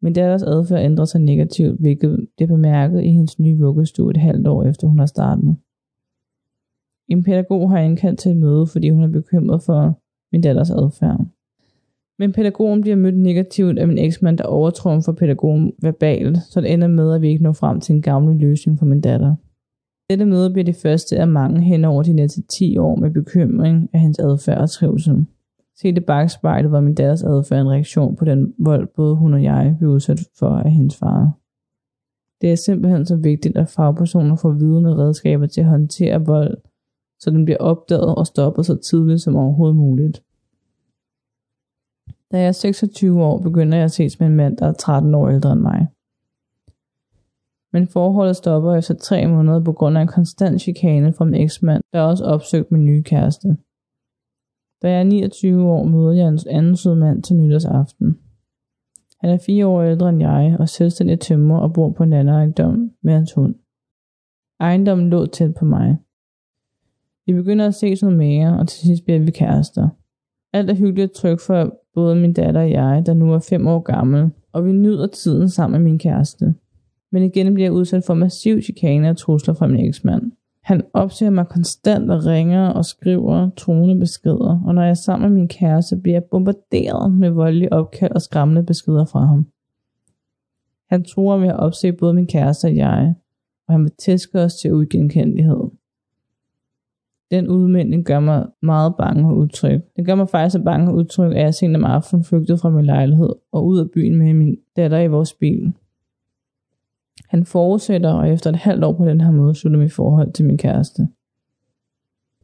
Min 0.01 0.13
datters 0.13 0.43
adfærd 0.43 0.85
ændrer 0.85 1.05
sig 1.05 1.21
negativt, 1.21 1.79
hvilket 1.79 2.27
det 2.37 2.43
er 2.43 2.47
bemærket 2.47 3.03
i 3.03 3.11
hendes 3.11 3.39
nye 3.39 3.57
vuggestue 3.57 4.11
et 4.11 4.17
halvt 4.17 4.47
år 4.47 4.63
efter 4.63 4.87
hun 4.87 4.99
har 4.99 5.05
startet. 5.05 5.55
En 7.07 7.23
pædagog 7.23 7.69
har 7.69 7.79
indkaldt 7.79 8.19
til 8.19 8.31
et 8.31 8.37
møde, 8.37 8.67
fordi 8.67 8.89
hun 8.89 9.03
er 9.03 9.11
bekymret 9.11 9.63
for 9.63 9.99
min 10.31 10.41
datters 10.41 10.71
adfærd. 10.71 11.25
Men 12.19 12.31
pædagogen 12.31 12.81
bliver 12.81 12.95
mødt 12.95 13.17
negativt 13.17 13.79
af 13.79 13.87
min 13.87 13.97
eksmand, 13.97 14.37
der 14.37 14.43
overtrumfer 14.43 15.11
pædagogen 15.11 15.73
verbalt, 15.81 16.37
så 16.37 16.61
det 16.61 16.73
ender 16.73 16.87
med, 16.87 17.13
at 17.13 17.21
vi 17.21 17.29
ikke 17.29 17.43
når 17.43 17.53
frem 17.53 17.79
til 17.79 17.95
en 17.95 18.01
gammel 18.01 18.37
løsning 18.37 18.79
for 18.79 18.85
min 18.85 19.01
datter. 19.01 19.35
Dette 20.09 20.25
møde 20.25 20.49
bliver 20.49 20.65
det 20.65 20.75
første 20.75 21.17
af 21.17 21.27
mange 21.27 21.61
hen 21.61 21.85
over 21.85 22.03
de 22.03 22.13
næste 22.13 22.41
10 22.41 22.77
år 22.77 22.95
med 22.95 23.11
bekymring 23.11 23.89
af 23.93 23.99
hendes 23.99 24.19
adfærd 24.19 24.57
og 24.57 24.69
trivsel. 24.69 25.25
Se 25.81 25.91
det 25.91 26.05
bagspejlet 26.05 26.71
var 26.71 26.81
min 26.81 26.95
datters 26.95 27.23
adfærd 27.23 27.61
en 27.61 27.71
reaktion 27.71 28.15
på 28.15 28.25
den 28.25 28.53
vold, 28.59 28.87
både 28.95 29.15
hun 29.15 29.33
og 29.33 29.43
jeg 29.43 29.75
blev 29.79 29.89
udsat 29.89 30.19
for 30.39 30.49
af 30.49 30.71
hendes 30.71 30.95
far. 30.95 31.31
Det 32.41 32.51
er 32.51 32.55
simpelthen 32.55 33.05
så 33.05 33.15
vigtigt, 33.15 33.57
at 33.57 33.69
fagpersoner 33.69 34.35
får 34.35 34.51
viden 34.51 34.85
og 34.85 34.97
redskaber 34.97 35.47
til 35.47 35.61
at 35.61 35.67
håndtere 35.67 36.25
vold, 36.25 36.57
så 37.19 37.31
den 37.31 37.45
bliver 37.45 37.57
opdaget 37.57 38.15
og 38.15 38.27
stoppet 38.27 38.65
så 38.65 38.75
tidligt 38.75 39.21
som 39.21 39.35
overhovedet 39.35 39.75
muligt. 39.75 40.23
Da 42.31 42.37
jeg 42.37 42.47
er 42.47 42.51
26 42.51 43.23
år, 43.23 43.41
begynder 43.41 43.77
jeg 43.77 43.85
at 43.85 43.91
ses 43.91 44.19
med 44.19 44.27
en 44.27 44.35
mand, 44.35 44.57
der 44.57 44.67
er 44.67 44.73
13 44.73 45.15
år 45.15 45.29
ældre 45.29 45.51
end 45.51 45.61
mig. 45.61 45.87
Men 47.73 47.87
forholdet 47.87 48.35
stopper 48.35 48.75
efter 48.75 48.93
tre 48.93 49.27
måneder 49.27 49.63
på 49.63 49.73
grund 49.73 49.97
af 49.97 50.01
en 50.01 50.07
konstant 50.07 50.61
chikane 50.61 51.13
fra 51.13 51.25
min 51.25 51.41
eksmand, 51.41 51.83
der 51.93 52.01
også 52.01 52.23
opsøgte 52.25 52.73
min 52.73 52.85
nye 52.85 53.03
kæreste. 53.03 53.47
Da 54.81 54.91
jeg 54.91 54.99
er 54.99 55.03
29 55.03 55.63
år, 55.63 55.83
møder 55.83 56.11
jeg 56.11 56.27
en 56.27 56.39
anden 56.49 56.75
sød 56.75 56.95
mand 56.95 57.23
til 57.23 57.35
nytårsaften. 57.35 58.19
Han 59.21 59.29
er 59.29 59.37
fire 59.45 59.67
år 59.67 59.83
ældre 59.83 60.09
end 60.09 60.19
jeg 60.19 60.55
og 60.59 60.69
selvstændig 60.69 61.19
tømmer 61.19 61.59
og 61.59 61.73
bor 61.73 61.91
på 61.91 62.03
en 62.03 62.13
anden 62.13 62.35
ejendom 62.35 62.91
med 63.03 63.13
hans 63.13 63.33
hund. 63.33 63.55
Ejendommen 64.59 65.09
lå 65.09 65.25
tæt 65.25 65.53
på 65.59 65.65
mig. 65.65 65.97
Vi 67.25 67.33
begynder 67.33 67.67
at 67.67 67.75
se 67.75 67.95
noget 68.01 68.17
mere, 68.17 68.59
og 68.59 68.67
til 68.67 68.79
sidst 68.87 69.03
bliver 69.03 69.19
vi 69.19 69.31
kærester. 69.31 69.89
Alt 70.53 70.69
er 70.69 70.75
hyggeligt 70.75 71.11
og 71.11 71.15
trygt 71.15 71.41
for 71.41 71.73
både 71.99 72.15
min 72.15 72.33
datter 72.33 72.61
og 72.61 72.71
jeg, 72.71 73.03
der 73.05 73.13
nu 73.13 73.33
er 73.33 73.39
fem 73.39 73.67
år 73.67 73.79
gammel, 73.79 74.29
og 74.53 74.65
vi 74.65 74.71
nyder 74.71 75.07
tiden 75.07 75.49
sammen 75.49 75.81
med 75.81 75.91
min 75.91 75.99
kæreste. 75.99 76.53
Men 77.11 77.23
igen 77.23 77.53
bliver 77.53 77.65
jeg 77.65 77.73
udsat 77.73 78.03
for 78.07 78.13
massiv 78.13 78.61
chikane 78.61 79.09
og 79.09 79.17
trusler 79.17 79.53
fra 79.53 79.67
min 79.67 79.85
eksmand. 79.85 80.31
Han 80.63 80.81
opsøger 80.93 81.29
mig 81.29 81.47
konstant 81.47 82.11
og 82.11 82.25
ringer 82.25 82.67
og 82.67 82.85
skriver 82.85 83.49
truende 83.57 83.99
beskeder, 83.99 84.63
og 84.65 84.75
når 84.75 84.81
jeg 84.81 84.89
er 84.89 84.93
sammen 84.93 85.29
med 85.29 85.39
min 85.39 85.47
kæreste, 85.47 85.97
bliver 85.97 86.15
jeg 86.15 86.23
bombarderet 86.23 87.11
med 87.11 87.29
voldelige 87.29 87.73
opkald 87.73 88.11
og 88.11 88.21
skræmmende 88.21 88.63
beskeder 88.63 89.05
fra 89.05 89.25
ham. 89.25 89.47
Han 90.89 91.03
tror 91.03 91.37
med 91.37 91.47
at 91.47 91.59
opsøge 91.59 91.93
både 91.93 92.13
min 92.13 92.27
kæreste 92.27 92.65
og 92.65 92.75
jeg, 92.75 93.15
og 93.67 93.73
han 93.73 93.83
vil 93.83 93.91
tæske 93.99 94.39
os 94.39 94.55
til 94.55 94.73
uigenkendelighed. 94.73 95.78
Den 97.31 97.47
udmelding 97.47 98.05
gør 98.05 98.19
mig 98.19 98.47
meget 98.61 98.95
bange 98.97 99.29
og 99.29 99.37
utryg. 99.37 99.81
Den 99.95 100.05
gør 100.05 100.15
mig 100.15 100.29
faktisk 100.29 100.53
så 100.53 100.63
bange 100.63 100.91
og 100.91 100.95
utryg, 100.95 101.35
at 101.35 101.41
jeg 101.41 101.53
sent 101.53 101.75
om 101.75 101.83
aftenen 101.83 102.23
flygtede 102.23 102.57
fra 102.57 102.69
min 102.69 102.85
lejlighed 102.85 103.29
og 103.51 103.65
ud 103.65 103.79
af 103.79 103.91
byen 103.91 104.15
med 104.15 104.33
min 104.33 104.57
datter 104.75 104.99
i 104.99 105.07
vores 105.07 105.33
bil. 105.33 105.73
Han 107.27 107.45
forudsætter, 107.45 108.13
og 108.13 108.29
efter 108.29 108.49
et 108.49 108.55
halvt 108.55 108.83
år 108.83 108.93
på 108.93 109.05
den 109.05 109.21
her 109.21 109.31
måde, 109.31 109.55
slutter 109.55 109.79
mit 109.79 109.93
forhold 109.93 110.33
til 110.33 110.45
min 110.45 110.57
kæreste. 110.57 111.07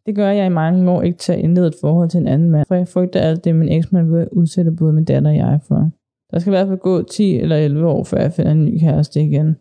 Det 0.05 0.15
gør 0.15 0.29
jeg 0.29 0.45
i 0.45 0.49
mange 0.49 0.91
år 0.91 1.01
ikke 1.01 1.17
til 1.17 1.33
at 1.33 1.39
indlede 1.39 1.67
et 1.67 1.75
forhold 1.81 2.09
til 2.09 2.19
en 2.19 2.27
anden 2.27 2.49
mand, 2.49 2.65
for 2.67 2.75
jeg 2.75 2.87
frygter 2.87 3.19
alt 3.19 3.43
det, 3.43 3.55
min 3.55 3.69
eksmand 3.69 4.11
vil 4.11 4.27
udsætte 4.31 4.71
både 4.71 4.93
min 4.93 5.05
datter 5.05 5.29
og 5.29 5.35
jeg 5.35 5.59
for. 5.67 5.89
Der 6.31 6.39
skal 6.39 6.51
i 6.51 6.55
hvert 6.55 6.67
fald 6.67 6.79
gå 6.79 7.03
10 7.03 7.35
eller 7.35 7.55
11 7.55 7.87
år, 7.87 8.03
før 8.03 8.17
jeg 8.17 8.33
finder 8.33 8.51
en 8.51 8.65
ny 8.65 8.79
kæreste 8.79 9.21
igen. 9.21 9.55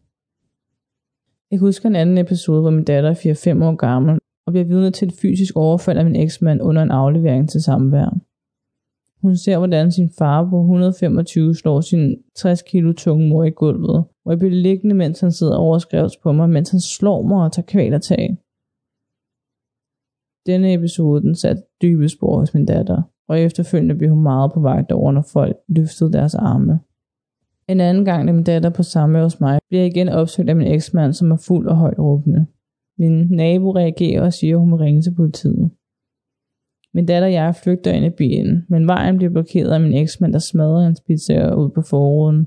Jeg 1.50 1.58
husker 1.58 1.88
en 1.88 1.96
anden 1.96 2.18
episode, 2.18 2.60
hvor 2.60 2.70
min 2.70 2.84
datter 2.84 3.10
er 3.10 3.54
4-5 3.60 3.64
år 3.64 3.74
gammel, 3.74 4.18
og 4.46 4.52
bliver 4.52 4.64
vidne 4.64 4.90
til 4.90 5.08
et 5.08 5.14
fysisk 5.14 5.56
overfald 5.56 5.98
af 5.98 6.04
min 6.04 6.16
eksmand 6.16 6.62
under 6.62 6.82
en 6.82 6.90
aflevering 6.90 7.50
til 7.50 7.62
samvær. 7.62 8.18
Hun 9.22 9.36
ser, 9.36 9.58
hvordan 9.58 9.92
sin 9.92 10.10
far 10.18 10.50
på 10.50 10.60
125 10.60 11.54
slår 11.54 11.80
sin 11.80 12.16
60 12.36 12.62
kilo 12.62 12.92
tunge 12.92 13.28
mor 13.28 13.44
i 13.44 13.50
gulvet, 13.50 14.04
og 14.24 14.30
jeg 14.30 14.38
bliver 14.38 14.54
liggende, 14.54 14.94
mens 14.94 15.20
han 15.20 15.32
sidder 15.32 15.56
overskrevet 15.56 16.12
på 16.22 16.32
mig, 16.32 16.50
mens 16.50 16.70
han 16.70 16.80
slår 16.80 17.22
mig 17.22 17.44
og 17.44 17.52
tager 17.52 17.66
kvælertag. 17.66 18.36
Denne 20.46 20.74
episode 20.74 21.22
den 21.22 21.34
satte 21.34 21.62
dybe 21.82 22.08
spor 22.08 22.38
hos 22.38 22.54
min 22.54 22.66
datter, 22.66 23.02
og 23.28 23.40
efterfølgende 23.40 23.94
blev 23.94 24.10
hun 24.10 24.22
meget 24.22 24.52
på 24.52 24.60
vagt 24.60 24.92
over, 24.92 25.12
når 25.12 25.26
folk 25.32 25.56
løftede 25.68 26.12
deres 26.12 26.34
arme. 26.34 26.80
En 27.68 27.80
anden 27.80 28.04
gang, 28.04 28.26
da 28.26 28.32
min 28.32 28.44
datter 28.44 28.70
på 28.70 28.82
samme 28.82 29.22
hos 29.22 29.40
mig, 29.40 29.58
bliver 29.68 29.82
jeg 29.82 29.90
igen 29.90 30.08
opsøgt 30.08 30.48
af 30.48 30.56
min 30.56 30.66
eksmand, 30.66 31.12
som 31.12 31.30
er 31.30 31.36
fuld 31.36 31.68
og 31.68 31.76
højt 31.76 31.98
råbende. 31.98 32.46
Min 32.98 33.26
nabo 33.30 33.70
reagerer 33.70 34.22
og 34.22 34.32
siger, 34.32 34.54
at 34.54 34.60
hun 34.60 34.70
må 34.70 34.76
ringe 34.76 35.02
til 35.02 35.14
politiet. 35.14 35.70
Min 36.94 37.06
datter 37.06 37.28
og 37.28 37.32
jeg 37.32 37.54
flygter 37.54 37.92
ind 37.92 38.04
i 38.04 38.10
bilen, 38.10 38.66
men 38.68 38.86
vejen 38.86 39.16
bliver 39.16 39.30
blokeret 39.30 39.70
af 39.70 39.80
min 39.80 39.94
eksmand, 39.94 40.32
der 40.32 40.38
smadrer 40.38 40.82
hans 40.82 41.00
pizzaer 41.00 41.54
ud 41.54 41.70
på 41.70 41.82
forruden 41.82 42.46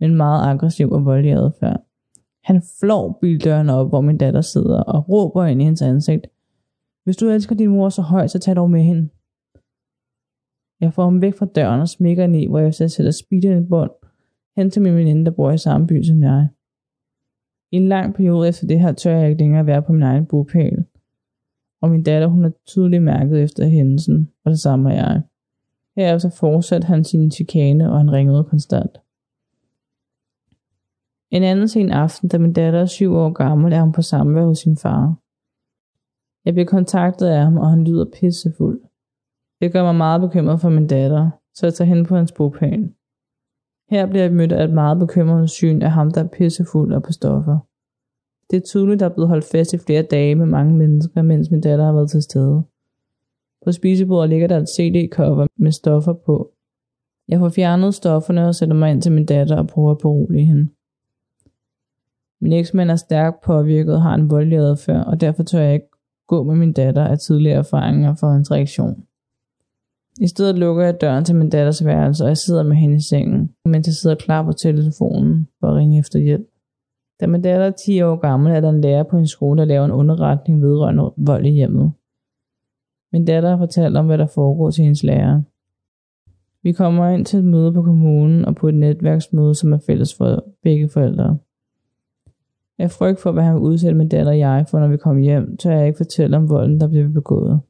med 0.00 0.08
en 0.08 0.16
meget 0.16 0.50
aggressiv 0.50 0.90
og 0.90 1.04
voldelig 1.04 1.32
adfærd. 1.32 1.84
Han 2.44 2.62
flår 2.80 3.18
bildøren 3.20 3.68
op, 3.68 3.88
hvor 3.88 4.00
min 4.00 4.18
datter 4.18 4.40
sidder, 4.40 4.80
og 4.80 5.08
råber 5.08 5.44
ind 5.44 5.60
i 5.62 5.64
hendes 5.64 5.82
ansigt. 5.82 6.26
Hvis 7.04 7.16
du 7.16 7.28
elsker 7.28 7.54
din 7.56 7.70
mor 7.70 7.88
så 7.88 8.02
højt, 8.02 8.30
så 8.30 8.38
tag 8.38 8.56
dog 8.56 8.70
med 8.70 8.82
hende. 8.82 9.08
Jeg 10.80 10.92
får 10.92 11.04
ham 11.04 11.22
væk 11.22 11.34
fra 11.38 11.46
døren 11.46 11.80
og 11.80 11.88
smækker 11.88 12.24
ind 12.24 12.36
i, 12.36 12.46
hvor 12.46 12.58
jeg 12.58 12.74
sætter 12.74 13.10
speederen 13.10 13.64
i 13.64 13.66
bund, 13.66 13.90
hen 14.56 14.70
til 14.70 14.82
min 14.82 14.96
veninde, 14.96 15.24
der 15.24 15.30
bor 15.30 15.50
i 15.50 15.58
samme 15.58 15.86
by 15.86 16.02
som 16.02 16.22
jeg. 16.22 16.48
I 17.72 17.76
en 17.76 17.88
lang 17.88 18.14
periode 18.14 18.48
efter 18.48 18.66
det 18.66 18.80
her 18.80 18.92
tør 18.92 19.16
jeg 19.16 19.30
ikke 19.30 19.42
længere 19.42 19.66
være 19.66 19.82
på 19.82 19.92
min 19.92 20.02
egen 20.02 20.26
bopæl. 20.26 20.84
Og 21.80 21.90
min 21.90 22.02
datter, 22.02 22.28
hun 22.28 22.44
er 22.44 22.50
tydeligt 22.66 23.02
mærket 23.02 23.42
efter 23.42 23.66
hændelsen, 23.66 24.30
og 24.44 24.50
det 24.50 24.60
samme 24.60 24.92
er 24.92 24.94
jeg. 24.94 25.22
Herefter 25.96 26.30
fortsatte 26.30 26.86
han 26.86 27.04
sin 27.04 27.30
chikane, 27.30 27.92
og 27.92 27.98
han 27.98 28.12
ringede 28.12 28.44
konstant. 28.44 28.98
En 31.30 31.42
anden 31.42 31.68
sen 31.68 31.90
aften, 31.90 32.28
da 32.28 32.38
min 32.38 32.52
datter 32.52 32.80
er 32.80 32.86
syv 32.86 33.14
år 33.14 33.30
gammel, 33.30 33.72
er 33.72 33.80
hun 33.82 33.92
på 33.92 34.02
samvær 34.02 34.44
hos 34.44 34.58
sin 34.58 34.76
far. 34.76 35.16
Jeg 36.44 36.54
bliver 36.54 36.66
kontaktet 36.66 37.26
af 37.26 37.42
ham, 37.42 37.56
og 37.56 37.70
han 37.70 37.84
lyder 37.84 38.06
pissefuld. 38.20 38.80
Det 39.60 39.72
gør 39.72 39.82
mig 39.82 39.94
meget 39.94 40.20
bekymret 40.20 40.60
for 40.60 40.68
min 40.68 40.86
datter, 40.86 41.30
så 41.54 41.66
jeg 41.66 41.74
tager 41.74 41.88
hen 41.88 42.06
på 42.06 42.16
hans 42.16 42.32
bopæl. 42.32 42.92
Her 43.90 44.06
bliver 44.06 44.22
jeg 44.22 44.32
mødt 44.32 44.52
af 44.52 44.64
et 44.64 44.72
meget 44.72 44.98
bekymrende 44.98 45.48
syn 45.48 45.82
af 45.82 45.90
ham, 45.90 46.10
der 46.10 46.24
er 46.24 46.28
pissefuld 46.28 46.92
og 46.92 47.02
på 47.02 47.12
stoffer. 47.12 47.58
Det 48.50 48.56
er 48.56 48.60
tydeligt, 48.60 49.00
der 49.00 49.06
er 49.06 49.14
blevet 49.14 49.28
holdt 49.28 49.44
fast 49.44 49.72
i 49.72 49.78
flere 49.78 50.02
dage 50.02 50.34
med 50.34 50.46
mange 50.46 50.74
mennesker, 50.74 51.22
mens 51.22 51.50
min 51.50 51.60
datter 51.60 51.84
har 51.84 51.92
været 51.92 52.10
til 52.10 52.22
stede. 52.22 52.62
På 53.64 53.72
spisebordet 53.72 54.30
ligger 54.30 54.46
der 54.46 54.56
et 54.56 54.68
CD-cover 54.68 55.46
med 55.56 55.72
stoffer 55.72 56.12
på. 56.12 56.52
Jeg 57.28 57.38
får 57.38 57.48
fjernet 57.48 57.94
stofferne 57.94 58.46
og 58.48 58.54
sætter 58.54 58.74
mig 58.74 58.90
ind 58.90 59.02
til 59.02 59.12
min 59.12 59.26
datter 59.26 59.56
og 59.56 59.66
prøver 59.66 59.90
at 59.90 59.98
berolige 59.98 60.44
hende. 60.44 60.68
Min 62.40 62.52
eksmand 62.52 62.90
er 62.90 62.96
stærkt 62.96 63.40
påvirket 63.40 63.94
og 63.94 64.02
har 64.02 64.14
en 64.14 64.30
voldelig 64.30 64.58
adfærd, 64.58 65.06
og 65.06 65.20
derfor 65.20 65.42
tør 65.42 65.60
jeg 65.60 65.74
ikke 65.74 65.90
gå 66.28 66.42
med 66.42 66.54
min 66.54 66.72
datter 66.72 67.04
af 67.04 67.18
tidligere 67.18 67.58
erfaringer 67.58 68.14
for 68.14 68.26
hans 68.26 68.50
reaktion. 68.50 69.06
I 70.20 70.26
stedet 70.26 70.58
lukker 70.58 70.84
jeg 70.84 71.00
døren 71.00 71.24
til 71.24 71.36
min 71.36 71.50
datters 71.50 71.84
værelse, 71.84 72.24
og 72.24 72.28
jeg 72.28 72.36
sidder 72.36 72.62
med 72.62 72.76
hende 72.76 72.96
i 72.96 73.00
sengen, 73.00 73.50
mens 73.64 73.86
jeg 73.86 73.94
sidder 73.94 74.16
klar 74.16 74.42
på 74.42 74.52
telefonen 74.52 75.48
for 75.60 75.66
at 75.66 75.74
ringe 75.74 75.98
efter 75.98 76.18
hjælp. 76.18 76.46
Da 77.20 77.26
min 77.26 77.42
datter 77.42 77.66
er 77.66 77.70
10 77.86 78.02
år 78.02 78.16
gammel, 78.16 78.52
er 78.52 78.60
der 78.60 78.70
en 78.70 78.80
lærer 78.80 79.02
på 79.02 79.16
en 79.16 79.26
skole, 79.26 79.58
der 79.58 79.64
laver 79.64 79.84
en 79.84 79.90
underretning 79.90 80.62
vedrørende 80.62 81.12
vold 81.16 81.46
i 81.46 81.50
hjemmet. 81.50 81.92
Min 83.12 83.24
datter 83.24 83.50
har 83.50 83.58
fortalt 83.58 83.96
om, 83.96 84.06
hvad 84.06 84.18
der 84.18 84.26
foregår 84.26 84.70
til 84.70 84.84
hendes 84.84 85.02
lærer. 85.02 85.42
Vi 86.62 86.72
kommer 86.72 87.08
ind 87.08 87.24
til 87.24 87.38
et 87.38 87.44
møde 87.44 87.72
på 87.72 87.82
kommunen 87.82 88.44
og 88.44 88.54
på 88.54 88.68
et 88.68 88.74
netværksmøde, 88.74 89.54
som 89.54 89.72
er 89.72 89.78
fælles 89.86 90.14
for 90.14 90.44
begge 90.62 90.88
forældre. 90.88 91.38
Jeg 92.78 92.90
frygt 92.90 93.20
for, 93.20 93.32
hvad 93.32 93.42
han 93.42 93.54
vil 93.54 93.62
udsætte 93.62 93.98
min 93.98 94.08
datter 94.08 94.32
og 94.32 94.38
jeg 94.38 94.66
for, 94.70 94.80
når 94.80 94.88
vi 94.88 94.96
kommer 94.96 95.22
hjem, 95.22 95.56
tør 95.56 95.72
jeg 95.72 95.86
ikke 95.86 95.96
fortælle 95.96 96.36
om 96.36 96.50
volden, 96.50 96.80
der 96.80 96.88
bliver 96.88 97.08
begået. 97.08 97.60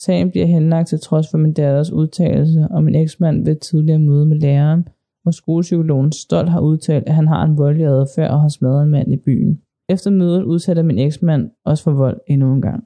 Sagen 0.00 0.30
bliver 0.30 0.46
henlagt 0.46 0.88
til 0.88 1.00
trods 1.00 1.30
for 1.30 1.38
min 1.38 1.52
datters 1.52 1.92
udtalelse 1.92 2.68
om 2.70 2.88
en 2.88 2.94
eksmand 2.94 3.44
ved 3.44 3.52
et 3.52 3.60
tidligere 3.60 3.98
møde 3.98 4.26
med 4.26 4.36
læreren, 4.36 4.88
hvor 5.22 5.32
skolepsykologen 5.32 6.12
stolt 6.12 6.48
har 6.48 6.60
udtalt, 6.60 7.06
at 7.06 7.14
han 7.14 7.28
har 7.28 7.44
en 7.44 7.58
voldelig 7.58 7.86
adfærd 7.86 8.30
og 8.30 8.40
har 8.40 8.48
smadret 8.48 8.82
en 8.82 8.90
mand 8.90 9.12
i 9.12 9.16
byen. 9.16 9.62
Efter 9.88 10.10
mødet 10.10 10.42
udsætter 10.42 10.82
min 10.82 10.98
eksmand 10.98 11.50
også 11.64 11.84
for 11.84 11.92
vold 11.92 12.20
endnu 12.26 12.54
en 12.54 12.62
gang. 12.62 12.84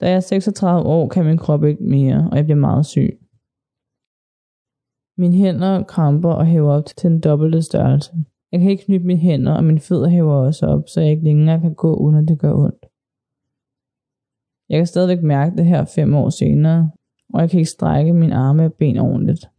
Da 0.00 0.08
jeg 0.08 0.16
er 0.16 0.20
36 0.20 0.88
år, 0.88 1.08
kan 1.08 1.24
min 1.24 1.38
krop 1.38 1.64
ikke 1.64 1.82
mere, 1.82 2.28
og 2.30 2.36
jeg 2.36 2.44
bliver 2.44 2.58
meget 2.58 2.86
syg. 2.86 3.18
Mine 5.20 5.36
hænder 5.36 5.84
kramper 5.84 6.32
og 6.32 6.46
hæver 6.46 6.72
op 6.72 6.84
til 6.86 7.10
den 7.10 7.20
dobbelte 7.20 7.62
størrelse. 7.62 8.12
Jeg 8.52 8.60
kan 8.60 8.70
ikke 8.70 8.84
knytte 8.84 9.06
mine 9.06 9.20
hænder, 9.20 9.52
og 9.52 9.64
mine 9.64 9.80
fødder 9.80 10.08
hæver 10.08 10.34
også 10.34 10.66
op, 10.66 10.88
så 10.88 11.00
jeg 11.00 11.10
ikke 11.10 11.24
længere 11.24 11.60
kan 11.60 11.74
gå, 11.74 11.94
uden 11.94 12.16
at 12.16 12.28
det 12.28 12.38
gør 12.38 12.54
ondt. 12.54 12.89
Jeg 14.70 14.78
kan 14.78 14.86
stadigvæk 14.86 15.22
mærke 15.22 15.56
det 15.56 15.66
her 15.66 15.84
fem 15.84 16.14
år 16.14 16.30
senere, 16.30 16.90
og 17.34 17.40
jeg 17.40 17.50
kan 17.50 17.58
ikke 17.58 17.70
strække 17.70 18.12
mine 18.12 18.34
arme 18.34 18.64
og 18.64 18.72
ben 18.72 18.98
ordentligt. 18.98 19.50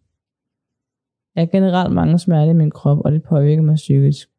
Jeg 1.36 1.42
har 1.42 1.46
generelt 1.46 1.94
mange 1.94 2.20
smerter 2.20 2.52
i 2.52 2.56
min 2.56 2.72
krop, 2.72 3.00
og 3.06 3.12
det 3.12 3.24
påvirker 3.24 3.62
mig 3.62 3.76
psykisk. 3.76 4.30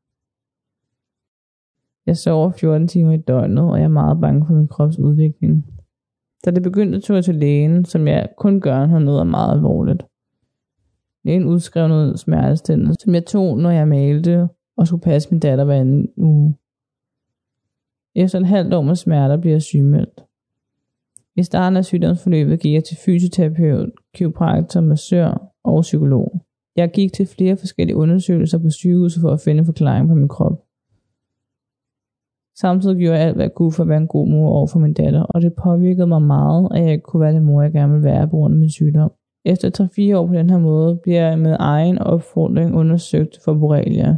Jeg 2.06 2.16
sover 2.16 2.50
14 2.50 2.88
timer 2.88 3.12
i 3.12 3.16
døgnet, 3.16 3.64
og 3.64 3.78
jeg 3.78 3.84
er 3.84 3.88
meget 3.88 4.20
bange 4.20 4.46
for 4.46 4.54
min 4.54 4.68
krops 4.68 4.98
udvikling. 4.98 5.66
Da 6.44 6.50
det 6.50 6.62
begyndte, 6.62 7.00
tog 7.00 7.16
jeg 7.16 7.24
til 7.24 7.34
lægen, 7.34 7.84
som 7.84 8.08
jeg 8.08 8.28
kun 8.36 8.60
gør, 8.60 8.86
når 8.86 8.98
noget 8.98 9.20
er 9.20 9.24
meget 9.24 9.52
alvorligt. 9.52 10.02
Lægen 11.24 11.44
udskrev 11.44 11.88
noget 11.88 12.18
smertestillende, 12.18 12.94
som 13.00 13.14
jeg 13.14 13.26
tog, 13.26 13.58
når 13.58 13.70
jeg 13.70 13.88
malte 13.88 14.48
og 14.76 14.86
skulle 14.86 15.02
passe 15.02 15.30
min 15.30 15.40
datter 15.40 15.64
hver 15.64 15.80
anden 15.80 16.08
uge. 16.16 16.56
Efter 18.14 18.38
en 18.38 18.44
halv 18.44 18.74
år 18.74 18.82
med 18.82 18.94
smerter 18.94 19.36
bliver 19.36 19.54
jeg 19.54 19.62
sygemeldt. 19.62 20.20
I 21.36 21.42
starten 21.42 21.76
af 21.76 21.84
sygdomsforløbet 21.84 22.60
gik 22.60 22.74
jeg 22.74 22.84
til 22.84 22.96
fysioterapeut, 23.04 23.90
kiropraktor, 24.14 24.80
massør 24.80 25.52
og 25.64 25.80
psykolog. 25.82 26.40
Jeg 26.76 26.90
gik 26.90 27.12
til 27.12 27.26
flere 27.26 27.56
forskellige 27.56 27.96
undersøgelser 27.96 28.58
på 28.58 28.70
sygehuset 28.70 29.20
for 29.20 29.30
at 29.30 29.40
finde 29.40 29.64
forklaring 29.64 30.08
på 30.08 30.14
min 30.14 30.28
krop. 30.28 30.56
Samtidig 32.58 32.96
gjorde 32.96 33.18
jeg 33.18 33.26
alt, 33.26 33.36
hvad 33.36 33.44
jeg 33.44 33.54
kunne 33.54 33.72
for 33.72 33.82
at 33.82 33.88
være 33.88 33.98
en 33.98 34.06
god 34.08 34.28
mor 34.28 34.48
over 34.56 34.66
for 34.66 34.78
min 34.78 34.94
datter, 34.94 35.22
og 35.22 35.42
det 35.42 35.54
påvirkede 35.54 36.06
mig 36.06 36.22
meget, 36.22 36.68
at 36.74 36.82
jeg 36.82 36.92
ikke 36.92 37.02
kunne 37.02 37.20
være 37.20 37.34
den 37.34 37.44
mor, 37.44 37.62
jeg 37.62 37.72
gerne 37.72 37.92
ville 37.92 38.04
være 38.04 38.28
på 38.28 38.36
grund 38.36 38.54
af 38.54 38.60
min 38.60 38.70
sygdom. 38.70 39.12
Efter 39.44 39.68
3-4 40.14 40.16
år 40.16 40.26
på 40.26 40.34
den 40.34 40.50
her 40.50 40.58
måde, 40.58 40.96
bliver 41.02 41.28
jeg 41.28 41.38
med 41.38 41.56
egen 41.58 41.98
opfordring 41.98 42.74
undersøgt 42.74 43.38
for 43.44 43.54
borrelia. 43.54 44.16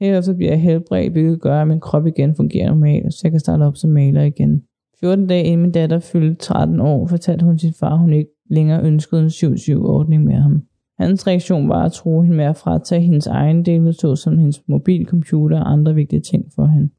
Herefter 0.00 0.34
bliver 0.34 0.52
jeg 0.52 0.60
helbredt, 0.60 1.12
hvilket 1.12 1.40
gør, 1.40 1.60
at 1.60 1.68
min 1.68 1.80
krop 1.80 2.06
igen 2.06 2.34
fungerer 2.34 2.68
normalt, 2.68 3.14
så 3.14 3.20
jeg 3.24 3.30
kan 3.30 3.40
starte 3.40 3.62
op 3.62 3.76
som 3.76 3.90
maler 3.90 4.22
igen. 4.22 4.62
14 5.04 5.26
dage 5.26 5.44
inden 5.44 5.62
min 5.62 5.72
datter 5.72 5.98
fyldte 5.98 6.34
13 6.34 6.80
år, 6.80 7.06
fortalte 7.06 7.44
hun 7.44 7.58
sin 7.58 7.72
far, 7.72 7.92
at 7.92 7.98
hun 7.98 8.12
ikke 8.12 8.30
længere 8.50 8.82
ønskede 8.82 9.22
en 9.22 9.28
7-7-ordning 9.28 10.24
med 10.24 10.34
ham. 10.34 10.62
Hans 10.98 11.26
reaktion 11.26 11.68
var 11.68 11.84
at 11.84 11.92
tro 11.92 12.22
hende 12.22 12.36
med 12.36 12.44
at 12.44 12.56
fratage 12.56 13.00
hendes 13.00 13.26
egen 13.26 13.64
dele, 13.64 13.92
såsom 13.92 14.38
hendes 14.38 14.68
mobilcomputer 14.68 15.60
og 15.60 15.72
andre 15.72 15.94
vigtige 15.94 16.20
ting 16.20 16.44
for 16.54 16.66
hende. 16.66 16.90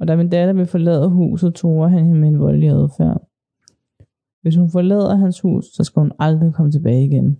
Og 0.00 0.08
da 0.08 0.16
min 0.16 0.28
datter 0.28 0.54
vil 0.54 0.66
forlade 0.66 1.08
huset, 1.08 1.54
tror 1.54 1.86
han 1.86 2.04
hende 2.04 2.20
med 2.20 2.28
en 2.28 2.38
voldelig 2.38 2.68
adfærd. 2.68 3.28
Hvis 4.42 4.56
hun 4.56 4.70
forlader 4.70 5.16
hans 5.16 5.40
hus, 5.40 5.64
så 5.64 5.84
skal 5.84 6.00
hun 6.00 6.12
aldrig 6.18 6.54
komme 6.54 6.72
tilbage 6.72 7.04
igen. 7.04 7.38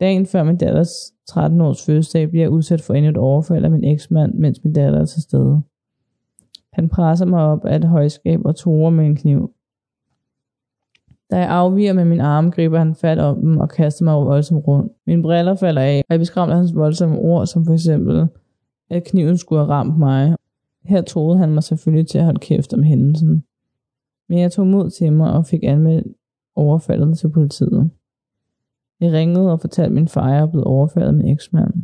Dagen 0.00 0.26
før 0.26 0.42
min 0.44 0.56
datters 0.56 0.90
13-års 1.30 1.86
fødselsdag 1.86 2.28
bliver 2.30 2.44
jeg 2.44 2.50
udsat 2.50 2.82
for 2.82 2.94
endnu 2.94 3.10
et 3.10 3.16
overfald 3.16 3.64
af 3.64 3.70
min 3.70 3.84
eksmand, 3.84 4.34
mens 4.34 4.64
min 4.64 4.72
datter 4.72 5.00
er 5.00 5.04
til 5.04 5.22
stede. 5.22 5.62
Han 6.76 6.88
presser 6.88 7.26
mig 7.26 7.40
op 7.40 7.64
af 7.64 7.76
et 7.76 7.84
højskab 7.84 8.40
og 8.44 8.56
torer 8.56 8.90
med 8.90 9.06
en 9.06 9.16
kniv. 9.16 9.54
Da 11.30 11.38
jeg 11.38 11.48
afviger 11.48 11.92
med 11.92 12.04
min 12.04 12.20
arm, 12.20 12.50
griber 12.50 12.78
han 12.78 12.94
fat 12.94 13.18
om 13.18 13.40
dem 13.40 13.56
og 13.56 13.68
kaster 13.68 14.04
mig 14.04 14.14
voldsomt 14.14 14.66
rundt. 14.66 14.92
Mine 15.06 15.22
briller 15.22 15.54
falder 15.54 15.82
af, 15.82 15.98
og 16.08 16.12
jeg 16.12 16.18
beskræmmer 16.18 16.56
hans 16.56 16.74
voldsomme 16.74 17.18
ord, 17.18 17.46
som 17.46 17.64
for 17.64 17.72
eksempel, 17.72 18.28
at 18.90 19.04
kniven 19.04 19.38
skulle 19.38 19.58
have 19.58 19.70
ramt 19.70 19.98
mig. 19.98 20.36
Her 20.84 21.02
troede 21.02 21.38
han 21.38 21.54
mig 21.54 21.62
selvfølgelig 21.62 22.08
til 22.08 22.18
at 22.18 22.24
holde 22.24 22.40
kæft 22.40 22.74
om 22.74 22.82
hændelsen. 22.82 23.44
Men 24.28 24.38
jeg 24.38 24.52
tog 24.52 24.66
mod 24.66 24.90
til 24.90 25.12
mig 25.12 25.32
og 25.32 25.46
fik 25.46 25.60
anmeldt 25.62 26.16
overfaldet 26.54 27.18
til 27.18 27.30
politiet. 27.30 27.90
Jeg 29.00 29.12
ringede 29.12 29.52
og 29.52 29.60
fortalte 29.60 29.94
min 29.94 30.08
far, 30.08 30.32
at 30.32 30.34
jeg 30.34 30.50
blev 30.50 30.62
overfaldet 30.66 31.14
min 31.14 31.28
eksmand. 31.28 31.74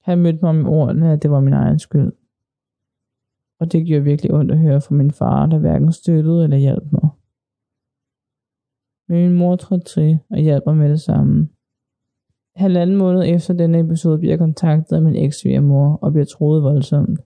Han 0.00 0.18
mødte 0.18 0.38
mig 0.42 0.54
med 0.54 0.70
ordene, 0.70 1.12
at 1.12 1.22
det 1.22 1.30
var 1.30 1.40
min 1.40 1.52
egen 1.52 1.78
skyld. 1.78 2.12
Og 3.60 3.72
det 3.72 3.86
gjorde 3.86 4.04
virkelig 4.04 4.32
ondt 4.32 4.52
at 4.52 4.58
høre 4.58 4.80
fra 4.80 4.94
min 4.94 5.10
far, 5.10 5.46
der 5.46 5.58
hverken 5.58 5.92
støttede 5.92 6.44
eller 6.44 6.56
hjalp 6.56 6.92
mig. 6.92 7.08
Men 9.08 9.28
min 9.28 9.38
mor 9.38 9.56
trådte 9.56 9.84
til 9.84 10.18
og 10.30 10.38
hjalp 10.38 10.62
mig 10.66 10.76
med 10.76 10.90
det 10.90 11.00
samme. 11.00 11.48
Halvanden 12.56 12.96
måned 12.96 13.22
efter 13.26 13.54
denne 13.54 13.78
episode 13.78 14.18
bliver 14.18 14.32
jeg 14.32 14.38
kontaktet 14.38 14.96
af 14.96 15.02
min 15.02 15.16
eks 15.16 15.44
mor 15.62 15.98
og 16.02 16.12
bliver 16.12 16.24
troet 16.24 16.62
voldsomt. 16.62 17.20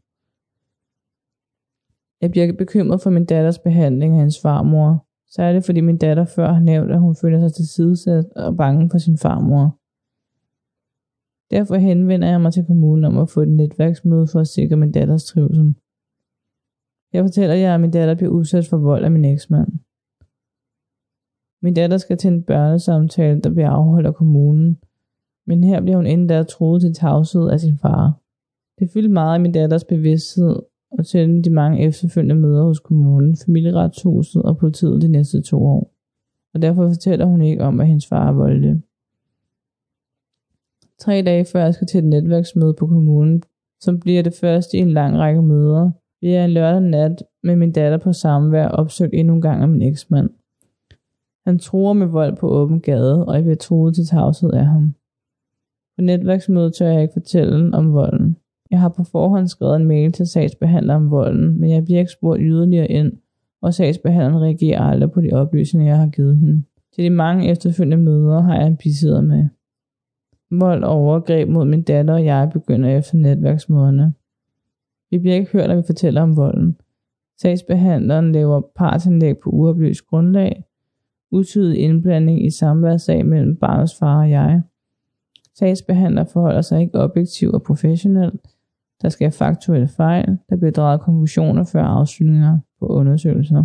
Jeg 2.21 2.31
bliver 2.31 2.53
bekymret 2.53 3.01
for 3.01 3.11
min 3.11 3.25
datters 3.25 3.59
behandling 3.59 4.13
af 4.13 4.19
hendes 4.19 4.41
farmor, 4.43 5.07
særligt 5.31 5.67
fordi 5.67 5.81
min 5.81 5.99
datter 5.99 6.25
før 6.25 6.53
har 6.53 6.61
nævnt, 6.61 6.93
at 6.93 7.01
hun 7.01 7.17
føler 7.17 7.41
sig 7.41 7.53
tilsidesat 7.53 8.25
og 8.37 8.57
bange 8.57 8.91
for 8.91 8.99
sin 8.99 9.19
farmor. 9.19 9.79
Derfor 11.51 11.75
henvender 11.75 12.29
jeg 12.29 12.41
mig 12.41 12.53
til 12.53 12.67
kommunen 12.67 13.05
om 13.05 13.19
at 13.19 13.31
få 13.31 13.41
et 13.41 13.49
netværksmøde 13.49 14.27
for 14.33 14.41
at 14.41 14.47
sikre 14.47 14.77
min 14.77 14.93
datters 14.93 15.25
trivsel. 15.25 15.75
Jeg 17.13 17.25
fortæller 17.25 17.55
jer, 17.55 17.75
at 17.75 17.81
min 17.81 17.91
datter 17.91 18.15
bliver 18.15 18.33
udsat 18.33 18.67
for 18.67 18.77
vold 18.77 19.05
af 19.05 19.11
min 19.11 19.25
eksmand. 19.25 19.69
Min 21.63 21.75
datter 21.75 21.97
skal 21.97 22.17
til 22.17 22.33
en 22.33 22.43
børnesamtale, 22.43 23.41
der 23.41 23.51
bliver 23.51 23.71
afholdt 23.71 24.07
af 24.07 24.15
kommunen, 24.15 24.79
men 25.47 25.65
her 25.65 25.81
bliver 25.81 25.97
hun 25.97 26.07
endda 26.07 26.43
troet 26.43 26.81
til 26.81 26.95
tavshed 26.95 27.49
af 27.51 27.61
sin 27.61 27.79
far. 27.79 28.21
Det 28.79 28.91
fyldte 28.93 29.09
meget 29.11 29.39
i 29.39 29.43
min 29.43 29.53
datters 29.53 29.85
bevidsthed, 29.85 30.57
og 30.91 31.07
til 31.07 31.45
de 31.45 31.51
mange 31.51 31.87
efterfølgende 31.87 32.35
møder 32.35 32.65
hos 32.65 32.81
kommunen, 32.81 33.37
familieretshuset 33.47 34.43
og 34.43 34.59
politiet 34.59 35.03
de 35.03 35.09
næste 35.09 35.43
to 35.43 35.67
år. 35.67 35.93
Og 36.55 36.63
derfor 36.63 36.89
fortæller 36.89 37.27
hun 37.27 37.43
ikke 37.43 37.65
om, 37.65 37.81
at 37.81 37.87
hendes 37.87 38.07
far 38.07 38.29
er 38.29 38.33
voldelig. 38.33 38.83
Tre 40.99 41.23
dage 41.23 41.45
før 41.45 41.65
jeg 41.65 41.75
skal 41.75 41.87
til 41.87 41.99
et 41.99 42.05
netværksmøde 42.05 42.75
på 42.75 42.87
kommunen, 42.87 43.43
som 43.81 44.01
bliver 44.01 44.23
det 44.23 44.35
første 44.35 44.79
i 44.79 44.81
en 44.81 44.91
lang 44.91 45.19
række 45.19 45.43
møder, 45.43 45.91
vi 46.21 46.31
jeg 46.31 46.45
en 46.45 46.51
lørdag 46.51 46.83
nat 46.83 47.23
med 47.43 47.57
min 47.57 47.73
datter 47.73 47.99
på 47.99 48.13
samvær 48.13 48.69
opsøgt 48.69 49.15
endnu 49.15 49.35
en 49.35 49.41
gang 49.41 49.63
af 49.63 49.69
min 49.69 49.83
eksmand. 49.83 50.31
Han 51.47 51.59
truer 51.59 51.93
med 51.93 52.07
vold 52.07 52.37
på 52.37 52.49
åben 52.49 52.81
gade, 52.81 53.27
og 53.27 53.35
jeg 53.35 53.43
bliver 53.43 53.57
troet 53.57 53.95
til 53.95 54.07
tavshed 54.07 54.53
af 54.53 54.67
ham. 54.67 54.95
På 55.97 56.03
netværksmødet 56.03 56.75
tør 56.75 56.87
jeg 56.87 57.03
ikke 57.03 57.13
fortælle 57.13 57.77
om 57.77 57.93
volden. 57.93 58.37
Jeg 58.71 58.81
har 58.81 58.89
på 58.89 59.05
forhånd 59.05 59.49
skrevet 59.49 59.77
en 59.77 59.85
mail 59.85 60.13
til 60.13 60.27
sagsbehandleren 60.27 61.03
om 61.03 61.11
volden, 61.11 61.61
men 61.61 61.71
jeg 61.71 61.85
bliver 61.85 62.01
ikke 62.01 62.13
spurgt 62.13 62.41
yderligere 62.43 62.87
ind, 62.87 63.13
og 63.63 63.75
sagsbehandleren 63.75 64.43
reagerer 64.43 64.81
aldrig 64.81 65.11
på 65.11 65.21
de 65.21 65.33
oplysninger, 65.33 65.93
jeg 65.93 65.99
har 65.99 66.09
givet 66.09 66.37
hende. 66.37 66.63
Til 66.95 67.05
de 67.05 67.11
mange 67.11 67.51
efterfølgende 67.51 68.05
møder 68.05 68.41
har 68.41 68.57
jeg 68.57 68.67
en 68.67 68.77
bisidder 68.77 69.21
med. 69.21 69.49
Vold 70.51 70.85
og 70.85 70.91
overgreb 70.91 71.49
mod 71.49 71.65
min 71.65 71.83
datter 71.83 72.15
og 72.15 72.25
jeg 72.25 72.51
begynder 72.53 72.99
efter 72.99 73.17
netværksmøderne. 73.17 74.15
Vi 75.11 75.19
bliver 75.19 75.35
ikke 75.35 75.53
hørt, 75.53 75.69
når 75.69 75.77
vi 75.77 75.83
fortæller 75.87 76.23
om 76.23 76.37
volden. 76.37 76.77
Sagsbehandleren 77.41 78.33
laver 78.33 78.61
partsindlæg 78.77 79.39
på 79.39 79.51
uoplyst 79.51 80.07
grundlag, 80.07 80.65
utidig 81.31 81.79
indblanding 81.79 82.47
i 82.47 82.51
samværssag 82.51 83.27
mellem 83.27 83.57
barnets 83.57 83.99
far 83.99 84.21
og 84.21 84.31
jeg. 84.31 84.63
Sagsbehandler 85.59 86.25
forholder 86.25 86.61
sig 86.61 86.81
ikke 86.81 86.99
objektivt 86.99 87.55
og 87.55 87.63
professionelt, 87.63 88.41
der 89.03 89.09
sker 89.09 89.31
faktuelle 89.31 89.89
fejl, 89.89 90.39
der 90.49 90.57
bliver 90.57 90.73
drejet 90.73 91.01
konklusioner 91.01 91.65
før 91.65 91.83
afslutninger 91.83 92.59
på 92.81 92.87
undersøgelser. 92.87 93.65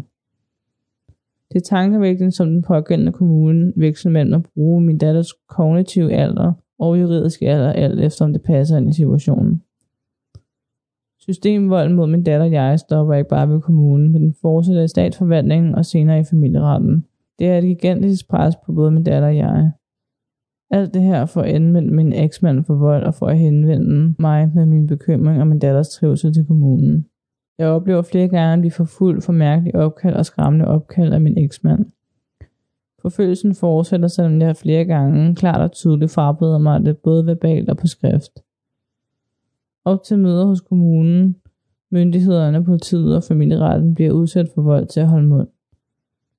Det 1.51 1.59
er 1.59 1.63
tankevægtende, 1.63 2.31
som 2.31 2.47
den 2.47 2.61
pågældende 2.61 3.11
kommune 3.11 3.73
veksler 3.75 4.11
mellem 4.11 4.33
at 4.33 4.45
bruge 4.53 4.81
min 4.81 4.97
datters 4.97 5.33
kognitive 5.49 6.13
alder 6.13 6.53
og 6.79 7.01
juridiske 7.01 7.49
alder, 7.49 7.71
alt 7.71 7.99
efter 7.99 8.25
om 8.25 8.33
det 8.33 8.41
passer 8.41 8.77
ind 8.77 8.89
i 8.89 8.93
situationen. 8.93 9.63
Systemvold 11.25 11.93
mod 11.93 12.07
min 12.07 12.23
datter 12.23 12.45
og 12.45 12.51
jeg 12.51 12.79
stopper 12.79 13.13
ikke 13.13 13.29
bare 13.29 13.49
ved 13.49 13.61
kommunen, 13.61 14.11
men 14.11 14.21
den 14.21 14.35
fortsætter 14.41 14.83
i 14.83 14.87
statsforvaltningen 14.87 15.75
og 15.75 15.85
senere 15.85 16.19
i 16.19 16.23
familieretten. 16.29 17.05
Det 17.39 17.47
er 17.47 17.57
et 17.57 17.63
gigantisk 17.63 18.29
pres 18.29 18.55
på 18.65 18.73
både 18.73 18.91
min 18.91 19.03
datter 19.03 19.27
og 19.27 19.37
jeg. 19.37 19.71
Alt 20.71 20.93
det 20.93 21.01
her 21.01 21.25
for 21.25 21.41
at 21.41 21.55
anmelde 21.55 21.93
min 21.93 22.13
eksmand 22.13 22.63
for 22.63 22.75
vold 22.75 23.03
og 23.03 23.13
for 23.13 23.25
at 23.27 23.37
henvende 23.37 24.15
mig 24.19 24.51
med 24.55 24.65
min 24.65 24.87
bekymring 24.87 25.41
om 25.41 25.47
min 25.47 25.59
datters 25.59 25.89
trivsel 25.89 26.33
til 26.33 26.45
kommunen. 26.45 27.05
Jeg 27.57 27.67
oplever 27.67 28.01
flere 28.01 28.27
gange 28.27 28.53
at 28.53 28.59
blive 28.59 28.71
forfulgt 28.71 29.23
for 29.23 29.33
mærkelige 29.33 29.75
opkald 29.75 30.15
og 30.15 30.25
skræmmende 30.25 30.67
opkald 30.67 31.13
af 31.13 31.21
min 31.21 31.37
eksmand. 31.37 31.85
Forfølgelsen 33.01 33.55
fortsætter, 33.55 34.07
selvom 34.07 34.41
jeg 34.41 34.55
flere 34.55 34.85
gange 34.85 35.35
klart 35.35 35.61
og 35.61 35.71
tydeligt 35.71 36.11
frabeder 36.11 36.57
mig 36.57 36.85
det 36.85 36.97
både 36.97 37.25
verbalt 37.25 37.69
og 37.69 37.77
på 37.77 37.87
skrift. 37.87 38.31
Op 39.85 40.03
til 40.03 40.19
møder 40.19 40.45
hos 40.45 40.61
kommunen, 40.61 41.35
myndighederne, 41.91 42.65
politiet 42.65 43.15
og 43.15 43.23
familieretten 43.23 43.95
bliver 43.95 44.11
udsat 44.11 44.47
for 44.55 44.61
vold 44.61 44.87
til 44.87 44.99
at 44.99 45.07
holde 45.07 45.27
mund. 45.27 45.47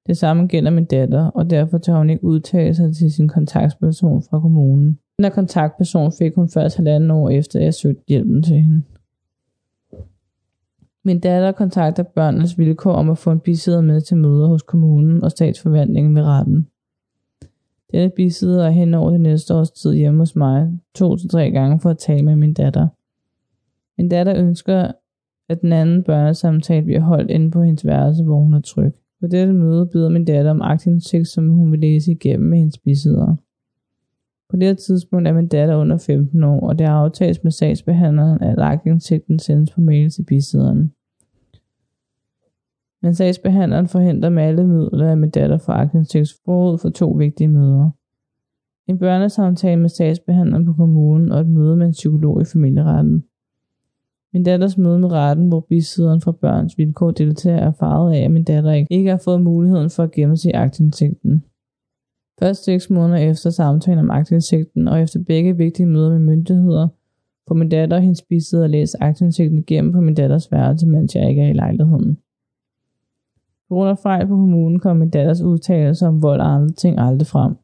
Det 0.06 0.16
samme 0.16 0.46
gælder 0.46 0.70
min 0.70 0.84
datter, 0.84 1.24
og 1.24 1.50
derfor 1.50 1.78
tager 1.78 1.98
hun 1.98 2.10
ikke 2.10 2.24
udtale 2.24 2.74
sig 2.74 2.96
til 2.96 3.12
sin 3.12 3.28
kontaktperson 3.28 4.22
fra 4.22 4.40
kommunen. 4.40 4.98
Den 5.16 5.24
her 5.24 5.30
kontaktperson 5.30 6.12
fik 6.18 6.34
hun 6.34 6.48
først 6.48 6.76
halvanden 6.76 7.10
år 7.10 7.30
efter, 7.30 7.58
at 7.58 7.64
jeg 7.64 7.74
søgte 7.74 8.02
hjælpen 8.08 8.42
til 8.42 8.56
hende. 8.56 8.82
Min 11.04 11.20
datter 11.20 11.52
kontakter 11.52 12.02
børnenes 12.02 12.58
vilkår 12.58 12.92
om 12.92 13.10
at 13.10 13.18
få 13.18 13.30
en 13.30 13.40
bisidder 13.40 13.80
med 13.80 14.00
til 14.00 14.16
møder 14.16 14.46
hos 14.46 14.62
kommunen 14.62 15.24
og 15.24 15.30
statsforvaltningen 15.30 16.14
ved 16.14 16.22
retten. 16.22 16.68
Denne 17.92 18.10
bisidder 18.10 18.66
er 18.66 18.70
hen 18.70 18.94
over 18.94 19.10
det 19.10 19.20
næste 19.20 19.54
års 19.54 19.70
tid 19.70 19.94
hjemme 19.94 20.18
hos 20.18 20.36
mig, 20.36 20.78
to 20.94 21.16
til 21.16 21.28
tre 21.28 21.50
gange 21.50 21.80
for 21.80 21.90
at 21.90 21.98
tale 21.98 22.22
med 22.22 22.36
min 22.36 22.54
datter. 22.54 22.88
Min 23.98 24.08
datter 24.08 24.36
ønsker, 24.36 24.92
at 25.48 25.62
den 25.62 25.72
anden 25.72 26.02
børnesamtale 26.02 26.84
bliver 26.84 27.00
holdt 27.00 27.30
inde 27.30 27.50
på 27.50 27.62
hendes 27.62 27.86
værelse, 27.86 28.24
hvor 28.24 28.38
hun 28.38 28.54
er 28.54 28.60
tryg. 28.60 28.92
På 29.20 29.26
dette 29.26 29.52
møde 29.52 29.90
byder 29.92 30.08
min 30.08 30.24
datter 30.24 30.50
om 30.50 30.62
aktindsigt, 30.62 31.28
som 31.28 31.48
hun 31.48 31.72
vil 31.72 31.80
læse 31.80 32.12
igennem 32.12 32.48
med 32.48 32.58
hendes 32.58 32.78
bisidder. 32.78 33.36
På 34.50 34.56
det 34.56 34.78
tidspunkt 34.78 35.28
er 35.28 35.32
min 35.32 35.48
datter 35.48 35.76
under 35.76 35.98
15 35.98 36.44
år, 36.44 36.60
og 36.68 36.78
det 36.78 36.84
aftales 36.84 37.44
med 37.44 37.52
sagsbehandleren, 37.52 38.42
at 38.42 38.58
aktindsigten 38.58 39.38
sendes 39.38 39.70
på 39.70 39.80
mail 39.80 40.10
til 40.10 40.24
bisidderen. 40.24 40.92
Men 43.02 43.14
sagsbehandleren 43.14 43.88
forhindrer 43.88 44.30
med 44.30 44.42
alle 44.42 44.66
midler, 44.66 45.12
at 45.12 45.18
min 45.18 45.30
datter 45.30 45.58
får 45.58 45.72
aktindsigt 45.72 46.32
forud 46.44 46.78
for 46.78 46.90
to 46.90 47.10
vigtige 47.10 47.48
møder. 47.48 47.90
En 48.86 48.98
børnesamtale 48.98 49.80
med 49.80 49.88
sagsbehandleren 49.88 50.66
på 50.66 50.72
kommunen 50.72 51.32
og 51.32 51.40
et 51.40 51.46
møde 51.46 51.76
med 51.76 51.86
en 51.86 51.92
psykolog 51.92 52.42
i 52.42 52.44
familieretten. 52.44 53.24
Min 54.34 54.44
datters 54.44 54.78
møde 54.78 54.98
med 54.98 55.12
retten, 55.12 55.48
hvor 55.48 55.60
bisidderen 55.60 56.20
fra 56.20 56.32
børns 56.32 56.78
vilkår 56.78 57.10
deltager, 57.10 57.58
er 57.58 57.72
farvet 57.72 58.14
af, 58.14 58.18
at 58.24 58.30
min 58.30 58.44
datter 58.44 58.86
ikke 58.90 59.10
har 59.10 59.20
fået 59.24 59.42
muligheden 59.42 59.90
for 59.90 60.02
at 60.02 60.12
gemme 60.12 60.36
sig 60.36 60.54
aktindsigten. 60.54 61.44
Først 62.40 62.64
seks 62.64 62.90
måneder 62.90 63.18
efter 63.18 63.50
samtalen 63.50 63.98
om 63.98 64.10
aktindsigten, 64.10 64.88
og 64.88 65.00
efter 65.00 65.20
begge 65.26 65.56
vigtige 65.56 65.86
møder 65.86 66.10
med 66.10 66.18
myndigheder, 66.18 66.88
får 67.48 67.54
min 67.54 67.68
datter 67.68 67.96
og 67.96 68.02
hendes 68.02 68.22
bisidder 68.22 68.66
læse 68.66 69.02
aktindsigten 69.02 69.58
igennem 69.58 69.92
på 69.92 70.00
min 70.00 70.14
datters 70.14 70.52
værelse, 70.52 70.86
mens 70.86 71.14
jeg 71.14 71.28
ikke 71.30 71.42
er 71.42 71.48
i 71.48 71.52
lejligheden. 71.52 72.18
På 73.68 73.74
grund 73.74 73.90
af 73.90 73.98
fejl 73.98 74.26
på 74.26 74.36
kommunen 74.36 74.78
kom 74.78 74.96
min 74.96 75.10
datters 75.10 75.42
udtalelser 75.42 76.08
om 76.08 76.22
vold 76.22 76.40
og 76.40 76.54
andre 76.54 76.72
ting 76.72 76.98
aldrig 76.98 77.26
frem. 77.26 77.54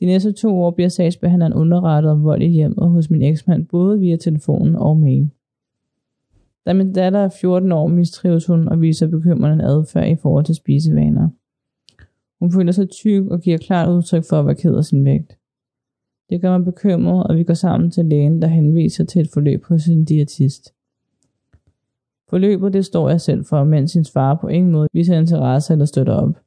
De 0.00 0.06
næste 0.06 0.32
to 0.32 0.62
år 0.62 0.70
bliver 0.70 0.88
sagsbehandleren 0.88 1.54
underrettet 1.54 2.12
om 2.12 2.24
vold 2.24 2.42
i 2.42 2.46
hjemmet 2.46 2.90
hos 2.90 3.10
min 3.10 3.22
eksmand 3.22 3.66
både 3.66 3.98
via 3.98 4.16
telefonen 4.16 4.76
og 4.76 4.96
mail. 4.96 5.30
Da 6.68 6.72
min 6.72 6.92
datter 6.92 7.18
er 7.18 7.28
14 7.40 7.72
år, 7.72 7.86
mistrives 7.86 8.46
hun 8.46 8.68
og 8.68 8.80
viser 8.80 9.06
bekymrende 9.06 9.64
adfærd 9.64 10.08
i 10.08 10.16
forhold 10.16 10.44
til 10.44 10.54
spisevaner. 10.54 11.28
Hun 12.40 12.52
føler 12.52 12.72
sig 12.72 12.90
tyk 12.90 13.26
og 13.26 13.40
giver 13.40 13.58
klart 13.58 13.88
udtryk 13.88 14.24
for 14.28 14.40
at 14.40 14.46
være 14.46 14.54
ked 14.54 14.76
af 14.76 14.84
sin 14.84 15.04
vægt. 15.04 15.38
Det 16.30 16.40
gør 16.40 16.58
mig 16.58 16.64
bekymret, 16.64 17.26
og 17.26 17.36
vi 17.36 17.44
går 17.44 17.54
sammen 17.54 17.90
til 17.90 18.04
lægen, 18.04 18.42
der 18.42 18.48
henviser 18.48 19.04
til 19.04 19.20
et 19.20 19.30
forløb 19.32 19.64
hos 19.64 19.86
en 19.86 20.04
diætist. 20.04 20.74
Forløbet 22.30 22.72
det 22.72 22.84
står 22.84 23.08
jeg 23.08 23.20
selv 23.20 23.44
for, 23.44 23.64
mens 23.64 23.90
sin 23.90 24.04
far 24.04 24.34
på 24.34 24.48
ingen 24.48 24.72
måde 24.72 24.88
viser 24.92 25.18
interesse 25.18 25.72
eller 25.72 25.84
støtter 25.84 26.12
op. 26.12 26.38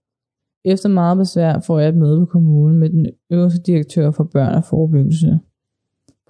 Efter 0.66 0.90
meget 0.90 1.18
besvær 1.18 1.60
får 1.60 1.80
jeg 1.80 1.90
et 1.90 1.98
møde 1.98 2.20
på 2.20 2.26
kommunen 2.26 2.80
med 2.80 2.90
den 2.90 3.08
øverste 3.30 3.62
direktør 3.62 4.12
for 4.12 4.24
børn 4.24 4.56
og 4.56 4.64
forebyggelse. 4.64 5.40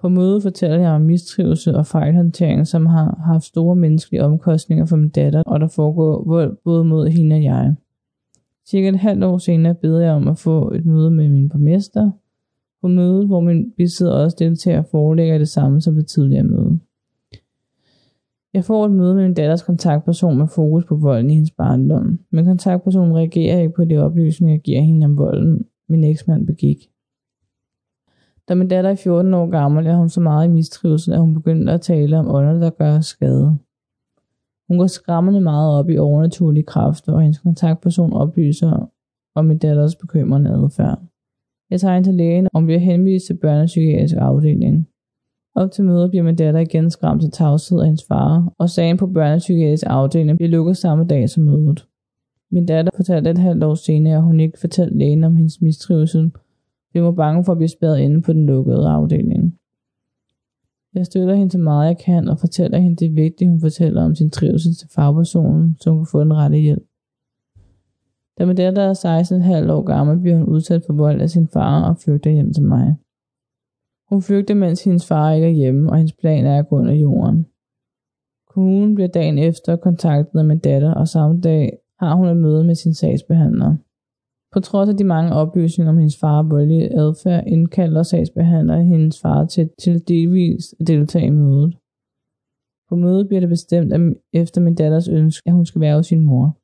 På 0.02 0.08
mødet 0.08 0.42
fortæller 0.42 0.78
jeg 0.78 0.90
om 0.90 1.00
mistrivelse 1.00 1.76
og 1.76 1.86
fejlhåndtering, 1.86 2.66
som 2.66 2.86
har 2.86 3.22
haft 3.24 3.44
store 3.44 3.76
menneskelige 3.76 4.24
omkostninger 4.24 4.84
for 4.84 4.96
min 4.96 5.08
datter, 5.08 5.42
og 5.46 5.60
der 5.60 5.68
foregår 5.68 6.24
vold 6.26 6.56
både 6.64 6.84
mod 6.84 7.08
hende 7.08 7.36
og 7.36 7.42
jeg. 7.42 7.74
Cirka 8.68 8.88
et 8.88 8.96
halvt 8.96 9.24
år 9.24 9.38
senere 9.38 9.74
beder 9.74 10.00
jeg 10.00 10.12
om 10.12 10.28
at 10.28 10.38
få 10.38 10.72
et 10.74 10.86
møde 10.86 11.10
med 11.10 11.28
min 11.28 11.48
borgmester. 11.48 12.10
På 12.80 12.88
mødet, 12.88 13.26
hvor 13.26 13.40
min 13.40 13.72
bisidder 13.76 14.12
også 14.12 14.36
deltager, 14.38 14.82
forelægger 14.90 15.38
det 15.38 15.48
samme 15.48 15.80
som 15.80 15.96
ved 15.96 16.02
tidligere 16.02 16.44
møde. 16.44 16.78
Jeg 18.54 18.64
får 18.64 18.86
et 18.86 18.92
møde 18.92 19.14
med 19.14 19.22
min 19.22 19.34
datters 19.34 19.62
kontaktperson 19.62 20.38
med 20.38 20.46
fokus 20.54 20.84
på 20.84 20.96
volden 20.96 21.30
i 21.30 21.34
hendes 21.34 21.50
barndom, 21.50 22.18
men 22.30 22.44
kontaktpersonen 22.44 23.16
reagerer 23.16 23.60
ikke 23.60 23.74
på 23.74 23.84
de 23.84 23.96
oplysninger, 23.96 24.54
jeg 24.54 24.60
giver 24.60 24.80
hende 24.80 25.04
om 25.04 25.16
volden, 25.16 25.64
min 25.88 26.04
eksmand 26.04 26.46
begik. 26.46 26.91
Da 28.48 28.54
min 28.54 28.68
datter 28.68 28.90
er 28.90 28.94
14 28.94 29.34
år 29.34 29.50
gammel, 29.50 29.86
er 29.86 29.96
hun 29.96 30.08
så 30.08 30.20
meget 30.20 30.44
i 30.48 30.50
mistrivsel, 30.50 31.12
at 31.12 31.20
hun 31.20 31.34
begynder 31.34 31.74
at 31.74 31.80
tale 31.80 32.18
om 32.18 32.28
ånder, 32.28 32.60
der 32.60 32.70
gør 32.70 33.00
skade. 33.00 33.58
Hun 34.68 34.78
går 34.78 34.86
skræmmende 34.86 35.40
meget 35.40 35.78
op 35.78 35.90
i 35.90 35.98
overnaturlige 35.98 36.64
kræfter, 36.64 37.12
og 37.12 37.20
hendes 37.20 37.38
kontaktperson 37.38 38.12
oplyser 38.12 38.90
om 39.34 39.44
min 39.44 39.58
datters 39.58 39.96
bekymrende 39.96 40.50
adfærd. 40.50 40.98
Jeg 41.70 41.80
tager 41.80 41.94
hende 41.94 42.08
til 42.08 42.14
lægen 42.14 42.48
og 42.54 42.62
bliver 42.62 42.78
henvist 42.78 43.26
til 43.26 43.34
børnepsykiatrisk 43.34 44.14
afdeling. 44.18 44.88
Op 45.54 45.70
til 45.70 45.84
mødet 45.84 46.10
bliver 46.10 46.22
min 46.22 46.36
datter 46.36 46.60
igen 46.60 46.90
skræmt 46.90 47.22
til 47.22 47.30
tavshed 47.30 47.80
af 47.80 47.86
hendes 47.86 48.04
far, 48.08 48.52
og 48.58 48.70
sagen 48.70 48.96
på 48.96 49.06
børnepsykiatrisk 49.06 49.84
afdeling 49.86 50.38
bliver 50.38 50.50
lukket 50.50 50.76
samme 50.76 51.04
dag 51.04 51.28
som 51.28 51.42
mødet. 51.42 51.86
Min 52.50 52.66
datter 52.66 52.92
fortalte 52.96 53.30
et 53.30 53.38
halvt 53.38 53.64
år 53.64 53.74
senere, 53.74 54.16
at 54.16 54.22
hun 54.22 54.40
ikke 54.40 54.60
fortalte 54.60 54.98
lægen 54.98 55.24
om 55.24 55.36
hendes 55.36 55.60
mistrivsel, 55.60 56.32
vi 56.92 57.02
var 57.02 57.12
bange 57.12 57.44
for 57.44 57.52
at 57.52 57.58
blive 57.58 57.68
spærret 57.68 57.98
inde 57.98 58.22
på 58.22 58.32
den 58.32 58.46
lukkede 58.46 58.88
afdeling. 58.88 59.58
Jeg 60.94 61.06
støtter 61.06 61.34
hende 61.34 61.52
så 61.52 61.58
meget 61.58 61.86
jeg 61.86 61.98
kan 61.98 62.28
og 62.28 62.38
fortæller 62.38 62.78
hende 62.78 62.96
det 62.96 63.16
vigtige, 63.16 63.50
hun 63.50 63.60
fortæller 63.60 64.04
om 64.04 64.14
sin 64.14 64.30
trivsel 64.30 64.74
til 64.74 64.88
fagpersonen, 64.94 65.76
så 65.80 65.90
hun 65.90 65.98
kan 65.98 66.10
få 66.12 66.20
den 66.20 66.34
rette 66.34 66.56
hjælp. 66.56 66.86
Da 68.38 68.46
min 68.46 68.56
datter 68.56 68.82
er 68.82 69.64
16,5 69.64 69.72
år 69.72 69.82
gammel, 69.82 70.20
bliver 70.20 70.36
hun 70.36 70.46
udsat 70.46 70.82
for 70.86 70.92
vold 70.92 71.20
af 71.20 71.30
sin 71.30 71.48
far 71.48 71.88
og 71.88 71.96
flygter 71.96 72.30
hjem 72.30 72.52
til 72.52 72.62
mig. 72.62 72.96
Hun 74.08 74.22
flygter, 74.22 74.54
mens 74.54 74.84
hendes 74.84 75.06
far 75.06 75.32
ikke 75.32 75.46
er 75.46 75.50
hjemme, 75.50 75.90
og 75.90 75.96
hendes 75.96 76.12
plan 76.12 76.46
er 76.46 76.58
at 76.58 76.68
gå 76.68 76.76
under 76.76 76.94
jorden. 76.94 77.46
Kommunen 78.48 78.94
bliver 78.94 79.08
dagen 79.08 79.38
efter 79.38 79.76
kontaktet 79.76 80.38
af 80.38 80.44
min 80.44 80.58
datter, 80.58 80.94
og 80.94 81.08
samme 81.08 81.40
dag 81.40 81.78
har 81.98 82.14
hun 82.14 82.28
et 82.28 82.36
møde 82.36 82.64
med 82.64 82.74
sin 82.74 82.94
sagsbehandler. 82.94 83.76
På 84.52 84.60
trods 84.60 84.88
af 84.88 84.96
de 84.96 85.04
mange 85.04 85.32
oplysninger 85.32 85.90
om 85.90 85.98
hendes 85.98 86.18
far 86.20 86.42
voldelige 86.42 86.98
adfærd, 86.98 87.44
indkalder 87.46 88.02
sagsbehandler 88.02 88.80
hendes 88.80 89.20
far 89.20 89.46
til, 89.46 89.70
til 89.82 90.08
delvis 90.08 90.74
at 90.80 90.86
deltage 90.86 91.26
i 91.26 91.30
mødet. 91.30 91.76
På 92.88 92.96
mødet 92.96 93.28
bliver 93.28 93.40
det 93.40 93.48
bestemt 93.48 93.92
at 93.92 94.00
efter 94.32 94.60
min 94.60 94.74
datters 94.74 95.08
ønske, 95.08 95.48
at 95.48 95.54
hun 95.54 95.66
skal 95.66 95.80
være 95.80 95.96
hos 95.96 96.06
sin 96.06 96.20
mor. 96.20 96.56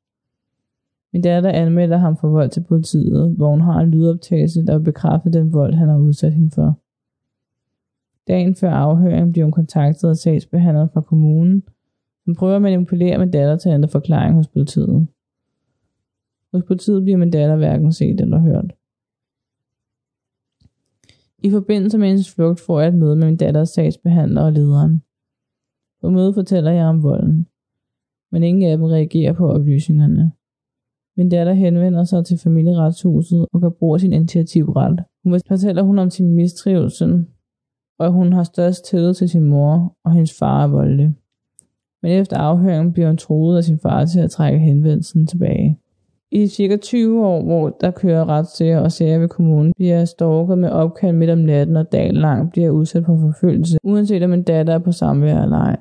Min 1.13 1.21
datter 1.21 1.49
anmelder 1.49 1.97
ham 1.97 2.17
for 2.17 2.27
vold 2.27 2.49
til 2.49 2.63
politiet, 2.63 3.35
hvor 3.35 3.49
hun 3.49 3.61
har 3.61 3.79
en 3.79 3.91
lydoptagelse, 3.91 4.65
der 4.65 4.79
bekræfter 4.79 5.31
den 5.31 5.53
vold, 5.53 5.73
han 5.73 5.89
har 5.89 5.97
udsat 5.97 6.33
hende 6.33 6.51
for. 6.51 6.79
Dagen 8.27 8.55
før 8.55 8.71
afhøringen 8.71 9.31
bliver 9.31 9.45
hun 9.45 9.51
kontaktet 9.51 10.09
af 10.09 10.15
sagsbehandleren 10.15 10.89
fra 10.93 11.01
kommunen, 11.01 11.63
som 12.25 12.35
prøver 12.35 12.55
at 12.55 12.61
manipulere 12.61 13.17
min 13.17 13.31
datter 13.31 13.57
til 13.57 13.69
at 13.69 13.75
ændre 13.75 13.89
forklaring 13.89 14.35
hos 14.35 14.47
politiet. 14.47 15.07
Hos 16.53 16.63
politiet 16.67 17.03
bliver 17.03 17.17
min 17.17 17.31
datter 17.31 17.55
hverken 17.55 17.91
set 17.91 18.21
eller 18.21 18.39
hørt. 18.39 18.75
I 21.43 21.49
forbindelse 21.49 21.97
med 21.97 22.07
hendes 22.07 22.35
flugt 22.35 22.59
får 22.59 22.79
jeg 22.79 22.89
et 22.89 22.95
møde 22.95 23.15
med 23.15 23.27
min 23.27 23.37
datters 23.37 23.69
sagsbehandler 23.69 24.41
og 24.41 24.53
lederen. 24.53 25.03
På 26.01 26.09
mødet 26.09 26.35
fortæller 26.35 26.71
jeg 26.71 26.85
om 26.85 27.03
volden, 27.03 27.47
men 28.31 28.43
ingen 28.43 28.71
af 28.71 28.77
dem 28.77 28.85
reagerer 28.85 29.33
på 29.33 29.49
oplysningerne. 29.49 30.31
Min 31.17 31.29
datter 31.29 31.53
henvender 31.53 32.03
sig 32.03 32.25
til 32.25 32.37
familieretshuset 32.37 33.47
og 33.53 33.61
kan 33.61 33.71
bruge 33.79 33.99
sin 33.99 34.13
initiativret. 34.13 34.99
Hun 35.23 35.39
fortæller 35.47 35.83
hun 35.83 35.99
om 35.99 36.09
sin 36.09 36.35
mistrivsel, 36.35 37.25
og 37.99 38.05
at 38.05 38.13
hun 38.13 38.33
har 38.33 38.43
størst 38.43 38.85
tillid 38.85 39.13
til 39.13 39.29
sin 39.29 39.43
mor, 39.43 39.95
og 40.05 40.13
hendes 40.13 40.37
far 40.39 40.63
er 40.63 40.67
voldelig. 40.67 41.15
Men 42.01 42.11
efter 42.11 42.37
afhøringen 42.37 42.93
bliver 42.93 43.07
hun 43.07 43.17
troet 43.17 43.57
af 43.57 43.63
sin 43.63 43.79
far 43.79 44.05
til 44.05 44.19
at 44.19 44.31
trække 44.31 44.59
henvendelsen 44.59 45.27
tilbage. 45.27 45.79
I 46.31 46.47
cirka 46.47 46.77
20 46.77 47.25
år, 47.25 47.43
hvor 47.43 47.69
der 47.69 47.91
kører 47.91 48.29
retssager 48.29 48.79
og 48.79 48.91
sager 48.91 49.19
ved 49.19 49.27
kommunen, 49.27 49.73
bliver 49.75 50.05
stalket 50.05 50.57
med 50.57 50.69
opkald 50.69 51.15
midt 51.15 51.29
om 51.29 51.37
natten 51.37 51.75
og 51.75 51.91
dagen 51.91 52.15
lang 52.15 52.51
bliver 52.51 52.69
udsat 52.69 53.05
for 53.05 53.17
forfølgelse, 53.17 53.77
uanset 53.83 54.23
om 54.23 54.29
min 54.29 54.43
datter 54.43 54.73
er 54.73 54.79
på 54.79 54.91
samvær 54.91 55.41
eller 55.43 55.57
ej. 55.57 55.77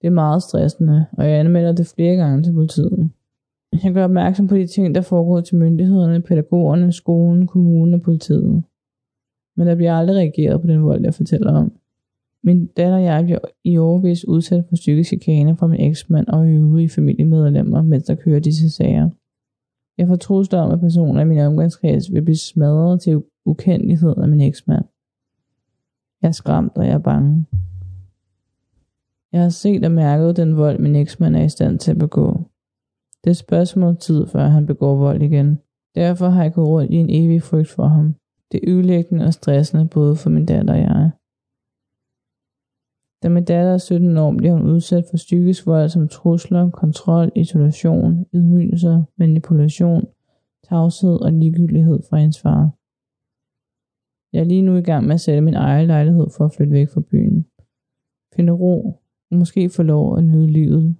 Det 0.00 0.06
er 0.06 0.10
meget 0.10 0.42
stressende, 0.42 1.06
og 1.12 1.24
jeg 1.24 1.40
anmelder 1.40 1.72
det 1.72 1.92
flere 1.96 2.16
gange 2.16 2.42
til 2.42 2.52
politiet. 2.52 3.10
Jeg 3.84 3.92
gør 3.92 4.04
opmærksom 4.04 4.48
på 4.48 4.56
de 4.56 4.66
ting, 4.66 4.94
der 4.94 5.00
foregår 5.00 5.40
til 5.40 5.56
myndighederne, 5.56 6.22
pædagogerne, 6.22 6.92
skolen, 6.92 7.46
kommunen 7.46 7.94
og 7.94 8.02
politiet. 8.02 8.62
Men 9.56 9.66
der 9.66 9.74
bliver 9.74 9.94
aldrig 9.94 10.16
reageret 10.16 10.60
på 10.60 10.66
den 10.66 10.82
vold, 10.82 11.04
jeg 11.04 11.14
fortæller 11.14 11.52
om. 11.52 11.72
Min 12.44 12.66
datter 12.66 12.96
og 12.96 13.04
jeg 13.04 13.24
bliver 13.24 13.38
i 13.64 13.78
overvis 13.78 14.28
udsat 14.28 14.64
for 14.68 14.74
psykisk 14.74 15.08
chikane 15.08 15.56
fra 15.56 15.66
min 15.66 15.80
eksmand 15.80 16.26
og 16.26 16.48
øvrige 16.48 16.88
familiemedlemmer, 16.88 17.82
mens 17.82 18.04
der 18.04 18.14
kører 18.14 18.40
disse 18.40 18.70
sager. 18.70 19.10
Jeg 19.98 20.08
får 20.08 20.16
trusler 20.16 20.60
om, 20.60 20.70
at 20.72 20.80
personer 20.80 21.20
i 21.20 21.24
min 21.24 21.38
omgangskreds 21.38 22.12
vil 22.12 22.22
blive 22.22 22.36
smadret 22.36 23.00
til 23.00 23.22
ukendelighed 23.44 24.14
af 24.16 24.28
min 24.28 24.40
eksmand. 24.40 24.84
Jeg 26.22 26.28
er 26.28 26.32
skræmt, 26.32 26.72
og 26.76 26.86
jeg 26.86 26.92
er 26.92 26.98
bange. 26.98 27.46
Jeg 29.32 29.42
har 29.42 29.48
set 29.48 29.84
og 29.84 29.90
mærket 29.90 30.36
den 30.36 30.56
vold, 30.56 30.78
min 30.78 30.96
eksmand 30.96 31.36
er 31.36 31.42
i 31.42 31.48
stand 31.48 31.78
til 31.78 31.90
at 31.90 31.98
begå. 31.98 32.50
Det 33.24 33.30
er 33.30 33.34
spørgsmål 33.34 33.96
tid, 33.96 34.26
før 34.26 34.46
han 34.46 34.66
begår 34.66 34.96
vold 34.96 35.22
igen. 35.22 35.58
Derfor 35.94 36.28
har 36.28 36.42
jeg 36.42 36.52
gået 36.52 36.68
rundt 36.68 36.92
i 36.92 36.94
en 36.94 37.10
evig 37.10 37.42
frygt 37.42 37.68
for 37.68 37.86
ham. 37.86 38.14
Det 38.52 38.60
er 38.62 38.70
ødelæggende 38.70 39.24
og 39.24 39.34
stressende 39.34 39.88
både 39.88 40.16
for 40.16 40.30
min 40.30 40.46
datter 40.46 40.74
og 40.74 40.80
jeg. 40.80 41.10
Da 43.22 43.28
min 43.28 43.44
datter 43.44 43.72
er 43.72 43.78
17 43.78 44.16
år, 44.16 44.34
bliver 44.38 44.52
hun 44.52 44.70
udsat 44.74 45.04
for 45.10 45.16
psykisk 45.16 45.66
vold 45.66 45.88
som 45.88 46.08
trusler, 46.08 46.70
kontrol, 46.70 47.32
isolation, 47.36 48.26
ydmygelser, 48.34 49.02
manipulation, 49.16 50.04
tavshed 50.68 51.16
og 51.24 51.32
ligegyldighed 51.32 51.98
fra 52.08 52.16
hendes 52.16 52.40
far. 52.40 52.62
Jeg 54.32 54.40
er 54.40 54.48
lige 54.48 54.62
nu 54.62 54.76
i 54.76 54.82
gang 54.82 55.06
med 55.06 55.14
at 55.14 55.20
sætte 55.20 55.40
min 55.40 55.54
egen 55.54 55.86
lejlighed 55.86 56.26
for 56.36 56.44
at 56.44 56.54
flytte 56.54 56.72
væk 56.72 56.88
fra 56.88 57.00
byen. 57.10 57.46
Finde 58.34 58.52
ro 58.52 59.00
og 59.30 59.36
måske 59.36 59.70
få 59.70 59.82
lov 59.82 60.18
at 60.18 60.24
nyde 60.24 60.46
livet 60.46 60.96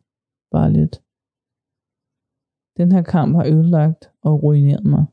bare 0.50 0.72
lidt. 0.72 1.02
Den 2.76 2.92
her 2.92 3.02
kamp 3.02 3.36
har 3.36 3.46
ødelagt 3.54 4.10
og 4.22 4.42
ruineret 4.42 4.84
mig. 4.84 5.04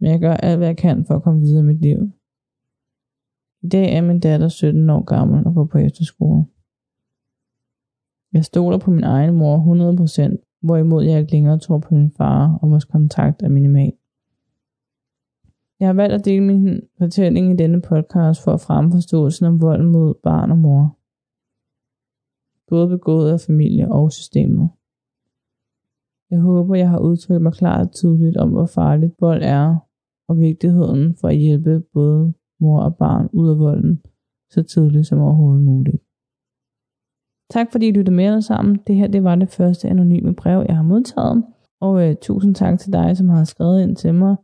Men 0.00 0.10
jeg 0.10 0.20
gør 0.20 0.34
alt, 0.34 0.58
hvad 0.58 0.66
jeg 0.66 0.76
kan 0.76 1.04
for 1.04 1.14
at 1.14 1.22
komme 1.22 1.40
videre 1.40 1.62
i 1.62 1.66
mit 1.66 1.80
liv. 1.80 2.19
I 3.62 3.68
dag 3.68 3.96
er 3.96 4.00
min 4.00 4.20
datter 4.20 4.48
17 4.48 4.90
år 4.90 5.04
gammel 5.04 5.46
og 5.46 5.54
går 5.54 5.64
på 5.64 5.78
efterskole. 5.78 6.44
Jeg 8.32 8.44
stoler 8.44 8.78
på 8.78 8.90
min 8.90 9.04
egen 9.04 9.34
mor 9.34 9.56
100%, 9.58 10.58
hvorimod 10.62 11.04
jeg 11.04 11.20
ikke 11.20 11.32
længere 11.32 11.58
tror 11.58 11.78
på 11.78 11.94
min 11.94 12.12
far, 12.16 12.58
og 12.62 12.70
vores 12.70 12.84
kontakt 12.84 13.42
er 13.42 13.48
minimal. 13.48 13.92
Jeg 15.80 15.88
har 15.88 15.92
valgt 15.92 16.14
at 16.14 16.24
dele 16.24 16.44
min 16.44 16.80
fortælling 16.98 17.52
i 17.52 17.56
denne 17.56 17.80
podcast 17.82 18.44
for 18.44 18.52
at 18.52 18.60
fremme 18.60 18.92
forståelsen 18.92 19.46
om 19.46 19.60
vold 19.60 19.82
mod 19.82 20.14
barn 20.22 20.50
og 20.50 20.58
mor. 20.58 20.96
Både 22.68 22.88
begået 22.88 23.32
af 23.32 23.40
familie 23.40 23.92
og 23.92 24.12
systemet. 24.12 24.68
Jeg 26.30 26.38
håber, 26.40 26.74
jeg 26.74 26.90
har 26.90 26.98
udtrykt 26.98 27.42
mig 27.42 27.52
klart 27.52 27.86
og 27.86 27.92
tydeligt 27.92 28.36
om, 28.36 28.50
hvor 28.50 28.66
farligt 28.66 29.14
vold 29.20 29.42
er, 29.42 29.76
og 30.28 30.38
vigtigheden 30.38 31.16
for 31.20 31.28
at 31.28 31.36
hjælpe 31.36 31.80
både 31.80 32.34
mor 32.60 32.80
og 32.80 32.96
barn 32.96 33.28
ud 33.32 33.50
af 33.50 33.58
volden, 33.58 34.02
så 34.50 34.62
tidligt 34.62 35.06
som 35.06 35.18
overhovedet 35.18 35.64
muligt. 35.64 35.96
Tak 37.50 37.72
fordi 37.72 37.88
I 37.88 37.92
lyttede 37.92 38.16
med 38.16 38.24
alle 38.24 38.42
sammen. 38.42 38.78
Det 38.86 38.96
her 38.96 39.06
det 39.06 39.24
var 39.24 39.34
det 39.34 39.48
første 39.48 39.88
anonyme 39.88 40.34
brev, 40.34 40.64
jeg 40.68 40.76
har 40.76 40.82
modtaget. 40.82 41.44
Og 41.80 42.08
øh, 42.08 42.16
tusind 42.22 42.54
tak 42.54 42.78
til 42.78 42.92
dig, 42.92 43.16
som 43.16 43.28
har 43.28 43.44
skrevet 43.44 43.82
ind 43.82 43.96
til 43.96 44.14
mig 44.14 44.36